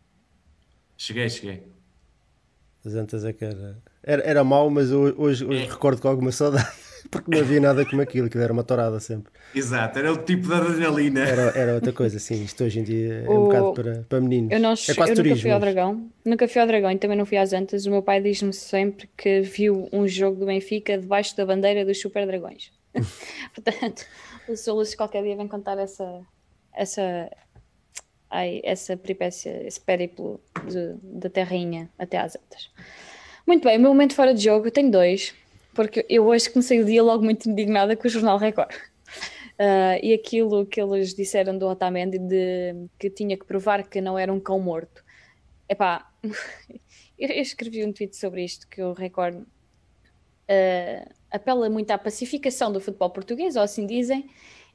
[0.97, 1.63] Cheguei, cheguei.
[2.85, 3.81] As Antas é que era.
[4.03, 5.65] Era, era mau, mas hoje, hoje é.
[5.65, 6.67] recordo com alguma saudade.
[7.09, 9.31] Porque não havia nada como aquilo, que era uma torada sempre.
[9.53, 11.21] Exato, era o tipo de adrenalina.
[11.21, 12.43] Era, era outra coisa, sim.
[12.43, 13.31] Isto hoje em dia é o...
[13.31, 14.51] um bocado para, para meninos.
[14.51, 16.11] Eu, não, é quase eu turismo, nunca fui ao Dragão.
[16.25, 17.85] Nunca fui ao Dragão e também não fui às Antas.
[17.85, 21.99] O meu pai diz-me sempre que viu um jogo do Benfica debaixo da bandeira dos
[21.99, 22.71] Super Dragões.
[23.53, 24.05] Portanto,
[24.47, 26.21] o Solus qualquer dia vem contar essa,
[26.75, 27.29] essa,
[28.29, 30.39] ai, essa peripécia, esse périplo
[31.03, 32.69] da terrinha até às altas.
[33.45, 35.33] Muito bem, o meu momento fora de jogo, eu tenho dois,
[35.73, 38.75] porque eu hoje comecei o dia logo muito indignada com o Jornal Record.
[39.59, 44.17] Uh, e aquilo que eles disseram do Otamendi de que tinha que provar que não
[44.17, 45.03] era um cão morto.
[45.67, 51.97] Epá, eu, eu escrevi um tweet sobre isto, que o Record uh, apela muito à
[51.97, 54.29] pacificação do futebol português, ou assim dizem,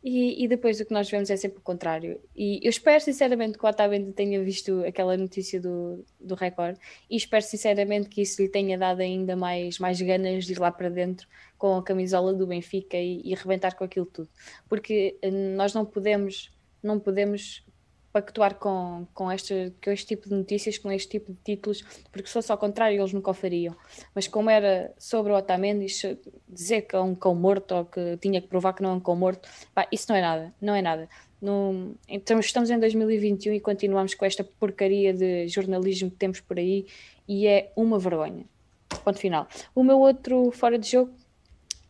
[0.07, 2.20] e, e, depois o que nós vemos é sempre o contrário.
[2.36, 6.76] E eu espero sinceramente que o Otamendi tenha visto aquela notícia do, do Record
[7.09, 10.70] e espero sinceramente que isso lhe tenha dado ainda mais, mais ganas de ir lá
[10.70, 11.26] para dentro
[11.57, 14.28] com a camisola do Benfica e, e rebentar com aquilo tudo.
[14.68, 16.52] Porque eh, nós não podemos,
[16.82, 17.64] não podemos
[18.14, 22.28] pactuar com, com, este, com este tipo de notícias, com este tipo de títulos, porque
[22.28, 23.74] se fosse ao contrário eles nunca o fariam.
[24.14, 25.86] Mas como era sobre o Otamendi,
[26.48, 29.00] dizer que é um cão morto ou que tinha que provar que não é um
[29.00, 31.08] cão morto, pá, isso não é nada, não é nada.
[31.42, 36.56] No, então estamos em 2021 e continuamos com esta porcaria de jornalismo que temos por
[36.56, 36.86] aí
[37.26, 38.44] e é uma vergonha.
[39.04, 39.48] Ponto final.
[39.74, 41.12] O meu outro fora de jogo,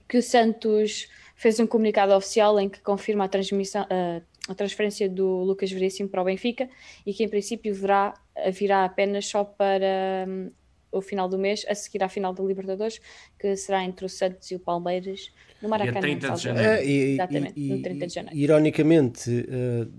[0.08, 1.06] que o Santos
[1.36, 6.08] fez um comunicado oficial em que confirma a transmissão, uh, a transferência do Lucas Veríssimo
[6.08, 6.68] para o Benfica
[7.06, 8.14] e que em princípio virá,
[8.52, 10.50] virá apenas só para um,
[10.92, 13.00] o final do mês, a seguir à final da Libertadores,
[13.38, 16.00] que será entre o Santos e o Palmeiras no Maracanã.
[16.00, 16.70] 30 de janeiro.
[16.70, 18.38] É, e, Exatamente, e, no 30 de janeiro.
[18.38, 19.92] Ironicamente, uh,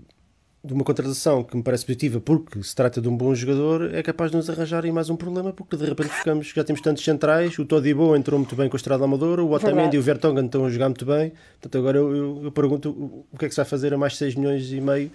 [0.66, 4.02] de uma contratação que me parece positiva porque se trata de um bom jogador, é
[4.02, 7.56] capaz de nos arranjarem mais um problema porque de repente ficamos, já temos tantos centrais,
[7.58, 10.64] o Todibo entrou muito bem com a Estrada Amadora, o Otamendi e o Vertonghen estão
[10.64, 12.90] a jogar muito bem, portanto agora eu, eu, eu, pergunto
[13.32, 15.10] o que é que se vai fazer a mais 6 milhões e meio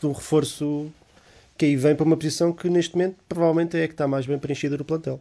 [0.00, 0.90] de um reforço
[1.58, 4.26] que aí vem para uma posição que neste momento provavelmente é a que está mais
[4.26, 5.20] bem preenchida do plantel.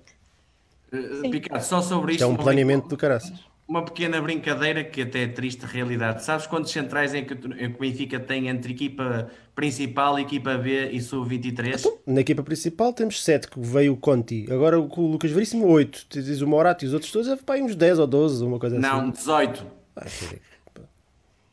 [0.91, 2.23] Uh, Picado, só sobre isto.
[2.23, 6.23] é um planeamento do caraças uma pequena brincadeira que até é triste realidade.
[6.23, 10.91] Sabes quantos centrais é que, é que o Benfica tem entre equipa principal, equipa B
[10.91, 11.79] e sub-23?
[11.79, 14.45] Então, na equipa principal temos 7, que veio o Conti.
[14.51, 16.05] Agora o Lucas Veríssimo, 8.
[16.11, 18.77] Diz o Morato e os outros todos, é para uns 10 ou 12, uma coisa
[18.77, 19.01] Não, assim.
[19.01, 19.65] Não, 18.
[19.95, 20.05] Ah,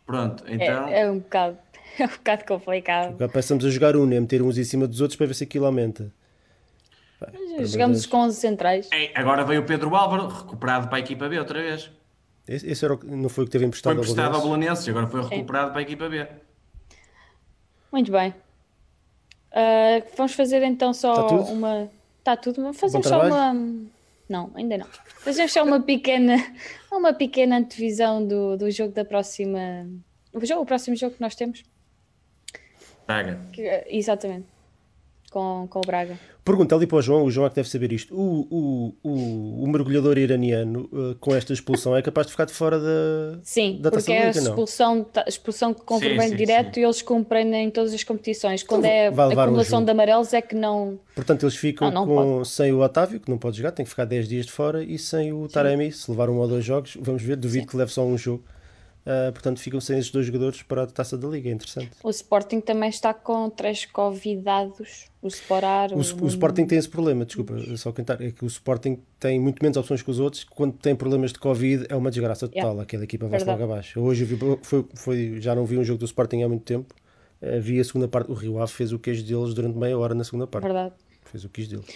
[0.04, 0.88] Pronto, então...
[0.88, 1.56] É, é, um bocado...
[1.98, 3.14] É um bocado complicado.
[3.14, 4.20] Agora passamos a jogar um, né?
[4.20, 6.10] meter uns em cima dos outros para ver se aquilo aumenta.
[7.60, 8.88] Jogamos com 11 centrais.
[8.92, 11.90] Ei, agora veio o Pedro Álvaro, recuperado para a equipa B outra vez.
[12.50, 14.90] Esse, esse era o, não foi o que teve emprestado, foi emprestado ao Bolonenses e
[14.90, 15.72] agora foi recuperado Sim.
[15.72, 16.26] para a equipa B.
[17.92, 18.34] Muito bem.
[19.52, 21.90] Uh, vamos fazer então só Está uma.
[22.18, 22.72] Está tudo.
[22.72, 23.54] Fazemos só uma.
[24.28, 24.86] Não, ainda não.
[25.18, 26.36] Fazemos só uma pequena,
[26.90, 29.88] uma pequena antevisão do, do jogo da próxima.
[30.32, 31.62] O, jogo, o próximo jogo que nós temos.
[33.06, 33.40] Braga.
[33.86, 34.46] exatamente
[35.30, 36.18] com, com o Braga.
[36.44, 38.14] Pergunta ali para o João, o João é que deve saber isto.
[38.14, 42.52] O, o, o, o mergulhador iraniano uh, com esta expulsão é capaz de ficar de
[42.52, 46.80] fora da Sim, da porque é a expulsão, expulsão que cumpre direto sim.
[46.80, 48.62] e eles cumprem em todas as competições.
[48.62, 50.98] Quando então, é a acumulação um de amarelos é que não.
[51.14, 53.90] Portanto, eles ficam não, não com, sem o Otávio, que não pode jogar, tem que
[53.90, 56.96] ficar 10 dias de fora, e sem o Taremi, se levar um ou dois jogos,
[57.00, 57.70] vamos ver, duvido sim.
[57.70, 58.42] que leve só um jogo.
[59.10, 61.48] Uh, portanto, ficam sem esses dois jogadores para a taça da Liga.
[61.48, 61.90] É interessante.
[62.00, 65.06] O Sporting também está com três convidados.
[65.20, 65.90] O Sporar.
[65.92, 68.20] O, o, o Sporting tem esse problema, desculpa, só cantar.
[68.22, 70.44] É que o Sporting tem muito menos opções que os outros.
[70.44, 72.62] Quando tem problemas de Covid, é uma desgraça total.
[72.62, 72.82] Yeah.
[72.82, 74.00] Aquela equipa vai logo abaixo.
[74.00, 76.94] Hoje vi, foi, foi, já não vi um jogo do Sporting há muito tempo.
[77.42, 78.30] Uh, vi a segunda parte.
[78.30, 80.62] O Rio Ave fez o queijo deles durante meia hora na segunda parte.
[80.62, 80.94] Verdade.
[81.24, 81.86] Fez o queijo deles.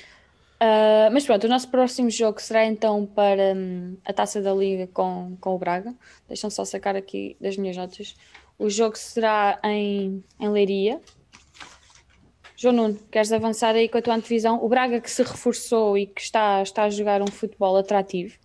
[0.55, 4.87] Uh, mas pronto, o nosso próximo jogo será então para um, a taça da Liga
[4.87, 5.95] com, com o Braga.
[6.29, 8.15] Deixam só sacar aqui das minhas notas.
[8.59, 11.01] O jogo será em, em Leiria.
[12.57, 14.65] João Nuno, queres avançar aí com a tua antevisão?
[14.65, 18.39] O Braga que se reforçou e que está, está a jogar um futebol atrativo.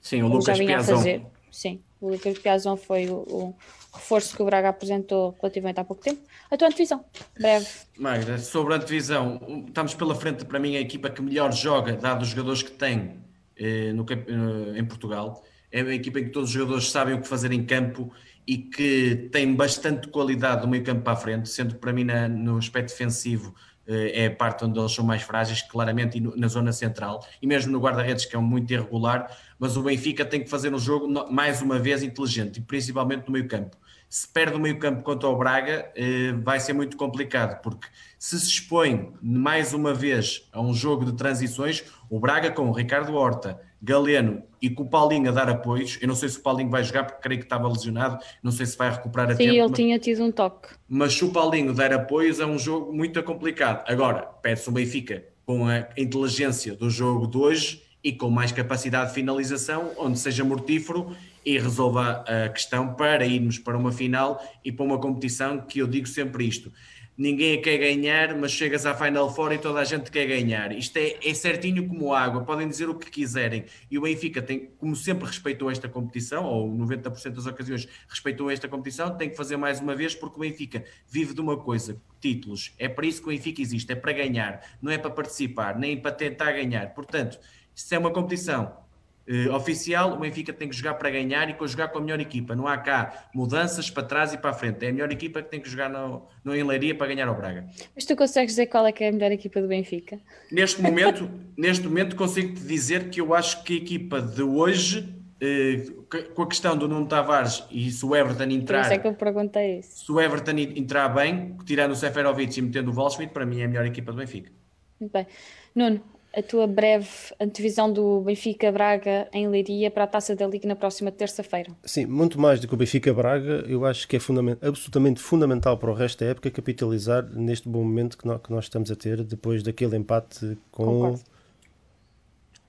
[0.00, 1.30] Sim, o Lucas Piazon.
[1.50, 3.54] Sim, o Lucas Piazon foi o, o
[3.92, 6.20] reforço que o Braga apresentou relativamente há pouco tempo.
[6.50, 7.04] A tua antevisão,
[7.38, 7.66] breve.
[7.98, 12.22] Magda, sobre a antevisão, estamos pela frente, para mim, a equipa que melhor joga, dado
[12.22, 13.16] os jogadores que tem
[13.56, 15.44] eh, no, eh, em Portugal.
[15.70, 18.12] É uma equipa em que todos os jogadores sabem o que fazer em campo
[18.46, 22.28] e que tem bastante qualidade do meio campo para a frente, sendo para mim na,
[22.28, 23.54] no aspecto defensivo
[23.88, 27.80] é a parte onde eles são mais frágeis, claramente na zona central, e mesmo no
[27.80, 31.78] guarda-redes que é muito irregular, mas o Benfica tem que fazer um jogo mais uma
[31.78, 33.76] vez inteligente, e principalmente no meio campo
[34.08, 37.86] se perde o meio campo contra o Braga, eh, vai ser muito complicado, porque
[38.18, 42.72] se se expõe mais uma vez a um jogo de transições, o Braga com o
[42.72, 46.42] Ricardo Horta, Galeno e com o Paulinho a dar apoios, eu não sei se o
[46.42, 49.38] Paulinho vai jogar porque creio que estava lesionado, não sei se vai recuperar a Sim,
[49.38, 49.50] tempo.
[49.50, 50.68] Sim, ele mas, tinha tido um toque.
[50.88, 53.84] Mas se o Paulinho der apoios é um jogo muito complicado.
[53.86, 59.10] Agora, pede-se o Benfica com a inteligência do jogo de hoje e com mais capacidade
[59.10, 61.16] de finalização, onde seja mortífero
[61.48, 65.86] e resolva a questão para irmos para uma final e para uma competição que eu
[65.86, 66.70] digo sempre isto
[67.18, 70.70] ninguém quer ganhar, mas chegas à Final Four e toda a gente quer ganhar.
[70.70, 73.64] Isto é, é certinho como água, podem dizer o que quiserem.
[73.90, 78.68] E o Benfica tem, como sempre respeitou esta competição, ou 90% das ocasiões respeitou esta
[78.68, 82.72] competição, tem que fazer mais uma vez, porque o Benfica vive de uma coisa, títulos.
[82.78, 86.00] É para isso que o Benfica existe, é para ganhar, não é para participar, nem
[86.00, 86.94] para tentar ganhar.
[86.94, 87.40] Portanto,
[87.74, 88.86] se é uma competição
[89.28, 92.56] uh, oficial, o Benfica tem que jogar para ganhar e jogar com a melhor equipa.
[92.56, 94.84] Não há cá mudanças para trás e para a frente.
[94.84, 97.66] É a melhor equipa que tem que jogar no, no Enleiria para ganhar ao Braga.
[97.94, 100.18] Mas tu consegues dizer qual é que é a melhor equipa do Benfica?
[100.50, 106.02] Neste momento, neste momento consigo-te dizer que eu acho que a equipa de hoje Uh,
[106.34, 108.80] com a questão do Nuno Tavares e se o Everton entrar.
[108.80, 110.04] Por isso é que eu perguntei isso.
[110.04, 113.64] Se o Everton entrar bem, tirando o Seferovic e metendo o Waldschmidt, para mim é
[113.66, 114.50] a melhor equipa do Benfica.
[114.98, 115.28] Muito bem.
[115.76, 116.02] Nuno,
[116.38, 117.08] a tua breve
[117.40, 121.72] antevisão do Benfica Braga em Leiria para a Taça da Liga na próxima terça-feira.
[121.84, 125.76] Sim, muito mais do que o Benfica Braga, eu acho que é fundament absolutamente fundamental
[125.76, 128.96] para o resto da época capitalizar neste bom momento que nós, que nós estamos a
[128.96, 131.18] ter depois daquele empate com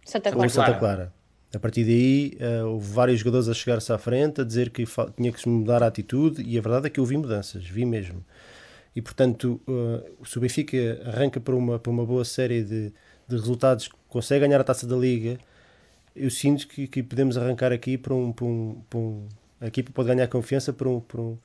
[0.04, 0.50] Santa Clara.
[0.50, 1.14] Santa Clara.
[1.54, 4.84] A partir daí, uh, houve vários jogadores a chegar-se à frente, a dizer que
[5.16, 8.24] tinha que mudar a atitude, e a verdade é que eu vi mudanças, vi mesmo.
[8.96, 12.94] E portanto, uh, se o Benfica arranca para uma, para uma boa série de,
[13.30, 15.38] de resultados, consegue ganhar a taça da Liga,
[16.16, 19.28] eu sinto que, que podemos arrancar aqui para um, para um, para um.
[19.62, 21.38] A equipa pode ganhar confiança para, um, para, um,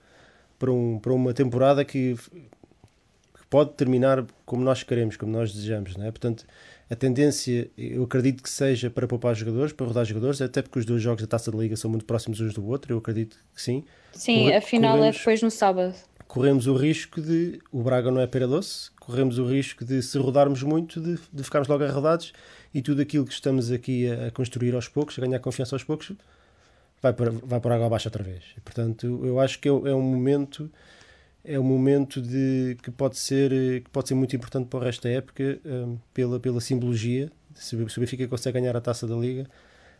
[0.59, 5.97] para, um, para uma temporada que, que pode terminar como nós queremos, como nós desejamos.
[5.97, 6.11] Não é?
[6.11, 6.45] Portanto,
[6.91, 10.85] a tendência, eu acredito que seja para poupar jogadores, para rodar jogadores, até porque os
[10.85, 13.62] dois jogos da taça da Liga são muito próximos uns do outro, eu acredito que
[13.62, 13.85] sim.
[14.12, 15.95] Sim, Corre, a final é corremos, é depois no sábado.
[16.35, 17.61] Corremos o risco de.
[17.70, 21.45] O Braga não é pera doce, corremos o risco de, se rodarmos muito, de, de
[21.45, 22.32] ficarmos logo arredados
[22.74, 25.85] e tudo aquilo que estamos aqui a, a, construir aos poucos, a ganhar confiança aos
[25.85, 26.11] poucos,
[27.01, 28.43] vai para, vai para água abaixo outra vez.
[28.57, 30.68] E, portanto, eu acho que é, é, um momento
[31.45, 35.05] é um momento de, que, pode ser, que pode ser muito importante para o resto
[35.05, 37.30] da época um, pela, pela simbologia.
[37.55, 39.49] Se, o Benfica consegue ganhar a taça da Liga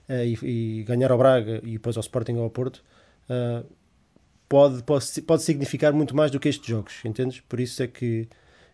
[0.09, 0.13] uh,
[0.43, 2.83] e, e, ganhar ao Braga e depois ao Sporting ou ao Porto,
[3.31, 3.65] uh,
[4.49, 7.41] pode, pode, pode significar muito mais do que estes jogos, entendes?
[7.41, 8.29] Por isso é que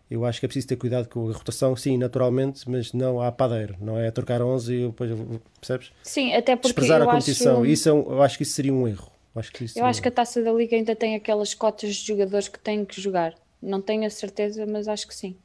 [0.09, 3.31] eu acho que é preciso ter cuidado com a rotação, sim, naturalmente, mas não há
[3.31, 5.11] padeiro, não é trocar 11 e depois,
[5.59, 5.91] percebes?
[6.03, 7.65] Sim, até porque Desprezar a competição, acho...
[7.65, 9.09] isso é um, eu acho que isso seria um erro.
[9.33, 12.05] Eu acho, que, eu acho que a Taça da Liga ainda tem aquelas cotas de
[12.05, 13.33] jogadores que têm que jogar.
[13.61, 15.37] Não tenho a certeza, mas acho que sim.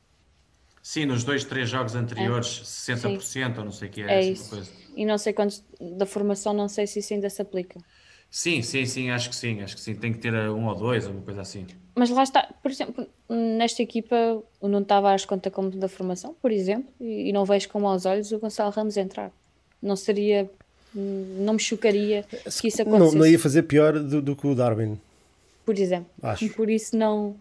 [0.82, 2.94] Sim, nos dois, três jogos anteriores, é.
[2.94, 3.44] 60% sim.
[3.44, 4.50] ou não sei o que é, é isso.
[4.50, 4.70] Coisa.
[4.96, 7.78] E não sei quantos da formação, não sei se isso ainda se aplica.
[8.30, 9.94] Sim, sim, sim, acho que sim, acho que sim.
[9.94, 11.66] Tem que ter um ou dois, ou uma coisa assim.
[11.94, 16.52] Mas lá está, por exemplo, nesta equipa o Nuno Tavares conta como da formação, por
[16.52, 19.32] exemplo, e, não vejo como aos olhos o Gonçalo Ramos entrar.
[19.80, 20.50] Não seria,
[20.94, 23.14] não me chocaria que isso acontecesse.
[23.14, 24.98] Não, não ia fazer pior do, do que o Darwin.
[25.64, 26.10] Por exemplo.
[26.22, 26.48] Acho.
[26.50, 27.34] Por isso não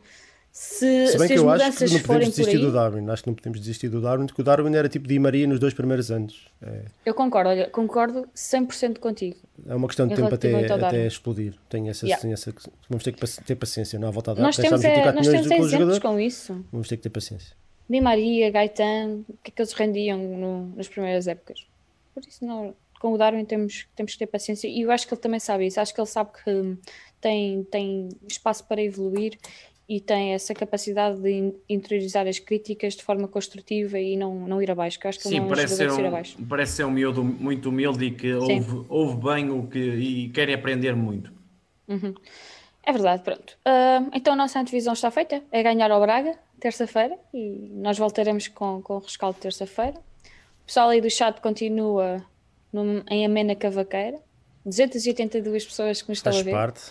[0.57, 2.61] se, se bem se que eu acho que não podemos desistir aí...
[2.61, 5.19] do Darwin, acho que não podemos desistir do Darwin, porque o Darwin era tipo de
[5.19, 6.47] Maria nos dois primeiros anos.
[6.61, 6.85] É...
[7.05, 9.35] Eu concordo, olha, concordo 100% contigo.
[9.67, 11.55] É uma questão de tempo até, até explodir.
[11.67, 12.29] Tenho essa, yeah.
[12.29, 12.53] essa,
[12.89, 14.43] vamos ter que ter paciência, não há volta a dar.
[14.43, 16.65] Nós temos, é, nós temos exemplos com isso.
[16.71, 17.53] Vamos ter que ter paciência.
[17.89, 21.67] Di Maria, Gaetan, o que é que eles rendiam no, nas primeiras épocas?
[22.13, 25.13] Por isso, não, com o Darwin temos, temos que ter paciência e eu acho que
[25.13, 25.81] ele também sabe isso.
[25.81, 26.77] Acho que ele sabe que
[27.19, 29.37] tem, tem espaço para evoluir
[29.87, 34.71] e tem essa capacidade de interiorizar as críticas de forma construtiva e não, não ir
[34.71, 36.37] abaixo, que acho que Sim, não parece ser, um, abaixo.
[36.49, 40.51] parece ser um miúdo muito humilde e que ouve, ouve, bem o que e quer
[40.51, 41.31] aprender muito.
[41.87, 42.15] Uhum.
[42.83, 43.57] É verdade, pronto.
[43.65, 48.47] Uh, então a nossa antevisão está feita, é ganhar ao Braga, terça-feira, e nós voltaremos
[48.47, 49.99] com, com o rescaldo terça-feira.
[50.63, 52.25] O pessoal aí do chat continua
[52.73, 54.19] no, em amena cavaqueira,
[54.65, 56.51] 282 pessoas que nos estão Faz a ver.
[56.51, 56.81] parte.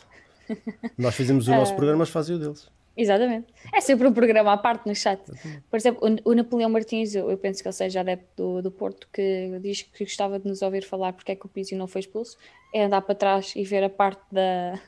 [0.97, 2.74] Nós fizemos o nosso uh, programa, mas fazem o deles.
[2.97, 3.53] Exatamente.
[3.73, 5.21] É sempre um programa à parte no chat.
[5.69, 9.59] Por exemplo, o, Napoleão Martins, eu, penso que ele seja adepto do, do Porto, que
[9.61, 12.37] diz que gostava de nos ouvir falar porque é que o Pizzi não foi expulso.
[12.73, 14.79] É andar para trás e ver a parte da,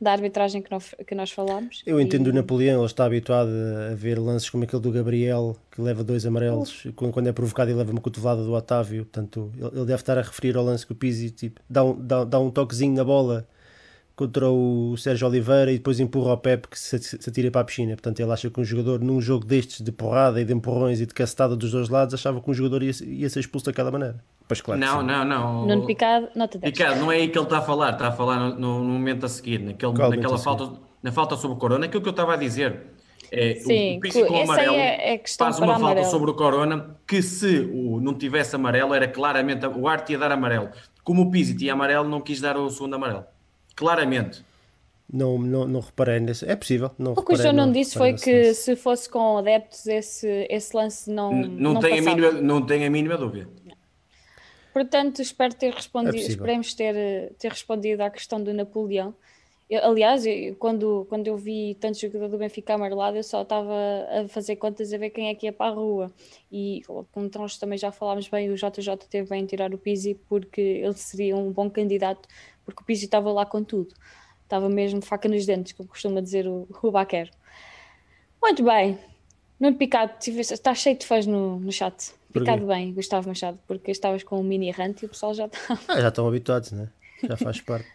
[0.00, 1.82] da arbitragem que nós, que nós falámos.
[1.86, 2.30] Eu entendo e...
[2.30, 3.50] o Napoleão, ele está habituado
[3.90, 7.70] a ver lances como aquele do Gabriel, que leva dois amarelos, quando, quando é provocado
[7.70, 9.04] e leva uma cotovelada do Otávio.
[9.04, 11.94] Portanto, ele, ele deve estar a referir ao lance que o Pizzi tipo, dá, um,
[11.94, 13.46] dá, dá um toquezinho na bola
[14.20, 17.64] contra o Sérgio Oliveira e depois empurra o Pepe que se, se atira para a
[17.64, 17.92] piscina.
[17.92, 21.06] Portanto, ele acha que um jogador, num jogo destes de porrada e de empurrões e
[21.06, 24.22] de castada dos dois lados, achava que um jogador ia, ia ser expulso daquela maneira.
[24.46, 24.78] Pois claro.
[24.78, 25.66] Não, não, não.
[25.66, 26.70] Nuno Picado, nota 10.
[26.70, 29.24] Picado, não é aí que ele está a falar, está a falar no, no momento
[29.24, 30.70] a seguir, naquele, naquela falta,
[31.02, 32.78] na falta sobre o Corona, aquilo que eu estava a dizer.
[33.32, 36.10] É, Sim, o, o Pizzi com essa amarelo é, é faz uma falta amarelo.
[36.10, 40.32] sobre o Corona que se o, não tivesse amarelo era claramente o Arte ia dar
[40.32, 40.68] amarelo.
[41.02, 43.24] Como o Pizzi tinha amarelo, não quis dar o segundo amarelo.
[43.80, 44.44] Claramente.
[45.12, 46.44] Não, não, não reparei nesse.
[46.48, 46.90] É possível.
[46.96, 48.54] Não O que o João não não disse foi que lance.
[48.62, 52.64] se fosse com adeptos esse, esse lance não, N- Não, não tem a mínima, não
[52.64, 53.48] tem a mínima dúvida.
[54.72, 59.12] Portanto, espero ter respondido, É esperemos ter, ter respondido à questão do Napoleão.
[59.68, 63.72] Eu- aliás, eu- quando, quando eu vi tanto jogador do Benfica amarelado, eu só estava
[64.10, 66.12] a fazer contas a ver quem é que ia para a rua.
[66.52, 70.14] E como nós também já falámos bem, o JJ teve bem em tirar o Pizzi
[70.28, 72.28] porque ele seria um bom candidato,
[72.70, 73.94] porque o Pizzi estava lá com tudo.
[74.44, 77.30] Estava mesmo faca nos dentes, como costuma dizer o, o Baquer.
[78.42, 78.98] Muito bem.
[79.60, 82.12] Nuno Picado, está cheio de fãs no, no chat.
[82.32, 85.78] Picado bem, Gustavo Machado, porque estavas com um mini rant e o pessoal já está.
[85.88, 86.88] Ah, já estão habituados, né?
[87.22, 87.88] Já faz parte.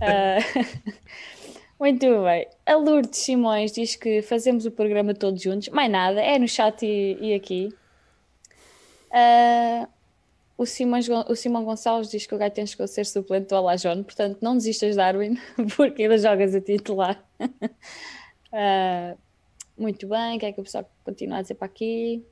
[0.00, 0.38] Ah,
[1.78, 2.46] Muito bem.
[2.64, 5.68] A Lourdes Simões diz que fazemos o programa todos juntos.
[5.68, 7.74] Mais nada, é no chat e, e aqui.
[9.12, 9.88] Ah,
[10.62, 14.02] o, Gon- o Simão Gonçalves diz que o Gaiten chegou a ser suplente do Alajon,
[14.02, 15.38] portanto não desistas, Darwin,
[15.76, 17.22] porque ainda jogas a titular.
[18.54, 19.14] Ah,
[19.78, 22.22] muito bem, o que é que o pessoal continua a dizer para aqui?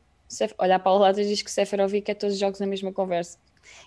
[0.59, 3.39] Olha, a Paula Latas diz que Seferovic é todos os jogos na mesma conversa.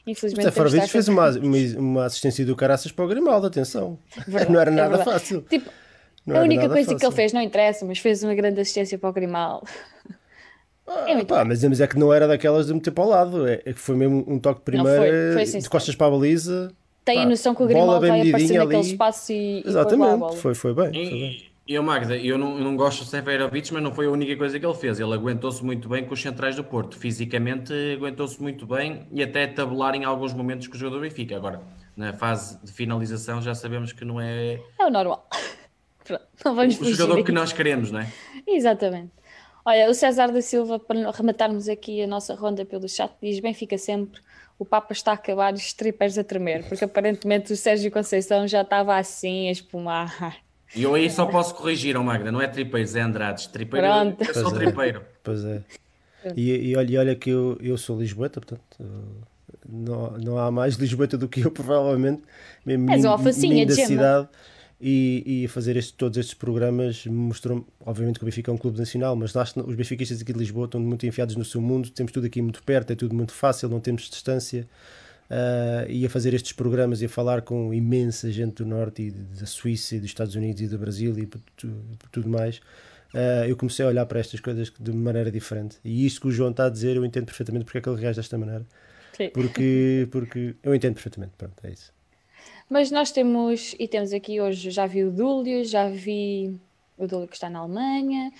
[0.05, 1.29] Infelizmente, estar fez uma,
[1.77, 3.99] uma, assistência do caraças para o Grimaldo, atenção.
[4.27, 5.11] Verdade, não era é nada verdade.
[5.11, 5.41] fácil.
[5.43, 5.69] Tipo,
[6.25, 7.07] Não a única coisa que fácil.
[7.07, 9.67] ele fez não interessa, mas fez uma grande assistência para o Grimaldo.
[10.87, 13.47] Ah, É pá, mas, mas é que não era daquelas de meter para o lado,
[13.47, 16.07] é, é que foi mesmo um toque de Não, foi- foi sim, de costas para
[16.07, 16.71] a baliza.
[17.05, 18.87] Tem a Pá, noção que o Grimaldo vai aparecer medidinha naquele ali.
[18.91, 20.33] espaço e, e a Exatamente, bola.
[20.37, 20.85] foi, foi bem.
[20.93, 21.51] Foi bem.
[21.67, 24.09] E, e o Magda, eu não, eu não gosto do Seferovic, mas não foi a
[24.09, 24.99] única coisa que ele fez.
[24.99, 26.97] Ele aguentou-se muito bem com os centrais do Porto.
[26.97, 31.35] Fisicamente aguentou-se muito bem e até tabular em alguns momentos com o jogador do Benfica.
[31.37, 31.61] Agora,
[31.95, 35.27] na fase de finalização, já sabemos que não é É o normal.
[36.05, 38.07] Pronto, não vamos o jogador que nós queremos, não é?
[38.47, 39.11] Exatamente.
[39.65, 43.77] Olha, o César da Silva, para rematarmos aqui a nossa ronda pelo chat, diz: Benfica
[43.77, 44.19] sempre,
[44.59, 48.47] o Papa está a acabar e os trippers a tremer, porque aparentemente o Sérgio Conceição
[48.47, 50.37] já estava assim a espumar.
[50.75, 53.45] E eu aí só posso corrigir, ó Magda, não é tripeiros, é Andrades.
[53.47, 54.21] Tripeiro, Pronto.
[54.23, 54.57] eu sou Pois é.
[54.57, 55.05] tripeiro.
[55.23, 55.61] Pois é.
[56.35, 58.61] E, e olha, e olha que eu, eu sou lisboeta, portanto,
[59.69, 62.23] não, não há mais lisboeta do que eu, provavelmente.
[62.65, 63.87] Mesmo És alfacinha da Gema.
[63.87, 64.29] cidade.
[64.85, 68.77] E, e fazer este- todos estes programas mostrou obviamente que o Benfica é um clube
[68.77, 72.11] nacional, mas que os benfiquistas aqui de Lisboa estão muito enfiados no seu mundo, temos
[72.11, 74.67] tudo aqui muito perto, é tudo muito fácil, não temos distância.
[75.29, 79.11] Uh, e a fazer estes programas e a falar com imensa gente do Norte e
[79.11, 81.29] da Suíça e dos Estados Unidos e do Brasil e
[82.11, 85.77] tudo mais, uh, eu comecei a olhar para estas coisas de maneira diferente.
[85.81, 88.01] E isto que o João está a dizer, eu entendo perfeitamente porque é que ele
[88.01, 88.65] reage desta maneira.
[89.15, 89.29] Sim.
[89.29, 91.31] Porque, porque eu entendo perfeitamente.
[91.37, 91.92] Pronto, é isso.
[92.69, 96.59] Mas nós temos, e temos aqui hoje, já vi o Dúlio, já vi
[96.97, 98.31] o Dúlio que está na Alemanha,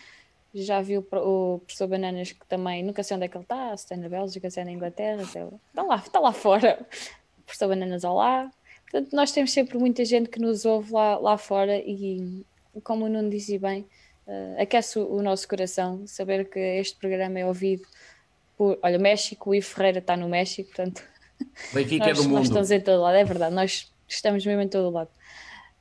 [0.54, 3.76] já vi o, o professor Bananas que também, nunca sei onde é que ele está,
[3.76, 6.86] se está na Bélgica, se é na Inglaterra, se é- está, lá, está lá fora.
[7.44, 8.50] O professor Bananas, olá.
[8.90, 12.46] Portanto, nós temos sempre muita gente que nos ouve lá, lá fora e,
[12.86, 13.86] como o Nuno disse bem,
[14.26, 17.84] eh, aquece o, o nosso coração saber que este programa é ouvido
[18.58, 21.04] por, olha, México, o Ivo Ferreira está no México, portanto,
[21.74, 22.44] Benfica é nós, do nós mundo.
[22.44, 25.10] estamos em todo lado, é verdade, nós estamos mesmo em todo lado.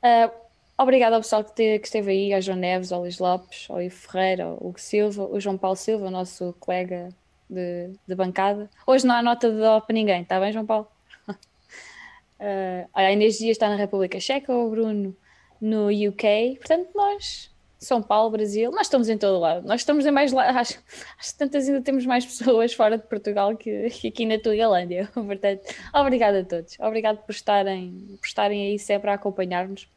[0.03, 0.33] Ah,
[0.79, 3.81] obrigado ao pessoal que, te- que esteve aí, ao João Neves, ao Luís Lopes, ao
[3.83, 7.09] Ivo Ferreira, ao Hugo Silva, o João Paulo Silva, nosso colega
[7.49, 8.71] de, de bancada.
[8.87, 10.89] Hoje não há nota de dó para ninguém, está bem, João Paulo?
[12.39, 15.17] Ah, a Dias está na República Checa, o Bruno
[15.61, 17.52] no UK, portanto, nós,
[17.83, 19.67] São Paulo, Brasil, nós estamos em todo lado.
[19.67, 20.79] Nós estamos em mais lá, acho,
[21.19, 25.11] acho que tantas ainda temos mais pessoas fora de Portugal que, que aqui na Tugalândia.
[25.13, 25.63] Portanto,
[25.93, 26.79] obrigado a todos.
[26.79, 29.89] Obrigado por estarem, por estarem aí sempre a acompanhar-nos,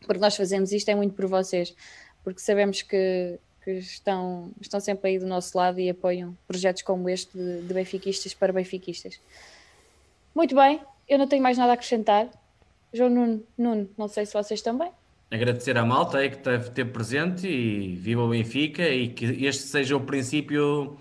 [0.00, 1.74] porque nós fazemos isto é muito por vocês,
[2.22, 7.08] porque sabemos que, que estão, estão sempre aí do nosso lado e apoiam projetos como
[7.08, 9.18] este de, de benfiquistas para benfiquistas.
[10.34, 10.78] Muito bem,
[11.08, 12.28] eu não tenho mais nada a acrescentar.
[12.92, 14.90] João Nuno, Nuno, não sei se vocês também.
[15.30, 19.96] Agradecer à malta aí que teve presente e viva o Benfica e que este seja
[19.96, 20.96] o princípio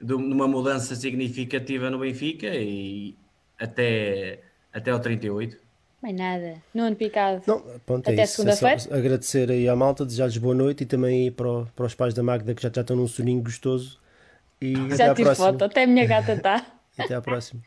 [0.00, 3.16] de uma mudança significativa no Benfica e
[3.58, 4.40] até,
[4.72, 5.56] até ao 38.
[6.00, 6.54] Mais nada.
[6.74, 7.42] Nuno Picado.
[7.46, 8.22] Não, pronto, é Até.
[8.22, 8.82] É segunda-feira?
[8.90, 12.12] agradecer aí à malta, desejar-lhes boa noite e também aí para, o- para os pais
[12.14, 14.00] da Magda que já, já estão num soninho gostoso.
[14.60, 16.64] E até Já à tive foto, até a minha gata está.
[16.98, 17.62] Até à próxima.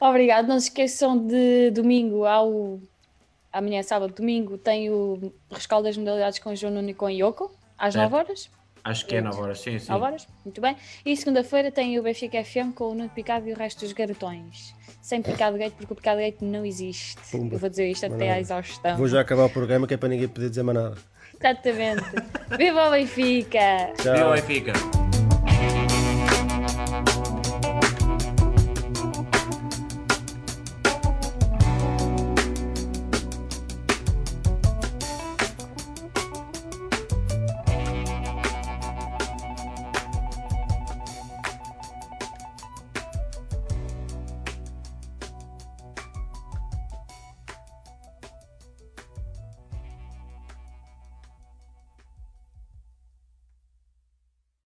[0.00, 0.46] Obrigado.
[0.46, 2.78] Não se esqueçam de domingo ao.
[3.54, 7.08] Amanhã, sábado, domingo, tem o rescaldo das modalidades com o João Nuno e com o
[7.08, 8.10] Yoko, às Certo.
[8.10, 8.50] 9 horas.
[8.82, 9.92] Acho que é 9 horas, sim, sim.
[9.92, 10.76] 9 horas, muito bem.
[11.06, 14.74] E segunda-feira tem o Benfica FM com o Nuno Picado e o resto dos garotões.
[15.00, 17.16] Sem Picado Gate, porque o Picado Gate não existe.
[17.30, 17.54] Pumba.
[17.54, 18.96] Eu vou dizer isto até à exaustão.
[18.96, 20.96] Vou já acabar o programa que é para ninguém poder dizer mais nada.
[21.40, 22.02] Exatamente.
[22.58, 23.92] Viva o Benfica!
[24.02, 24.72] Viva o Benfica!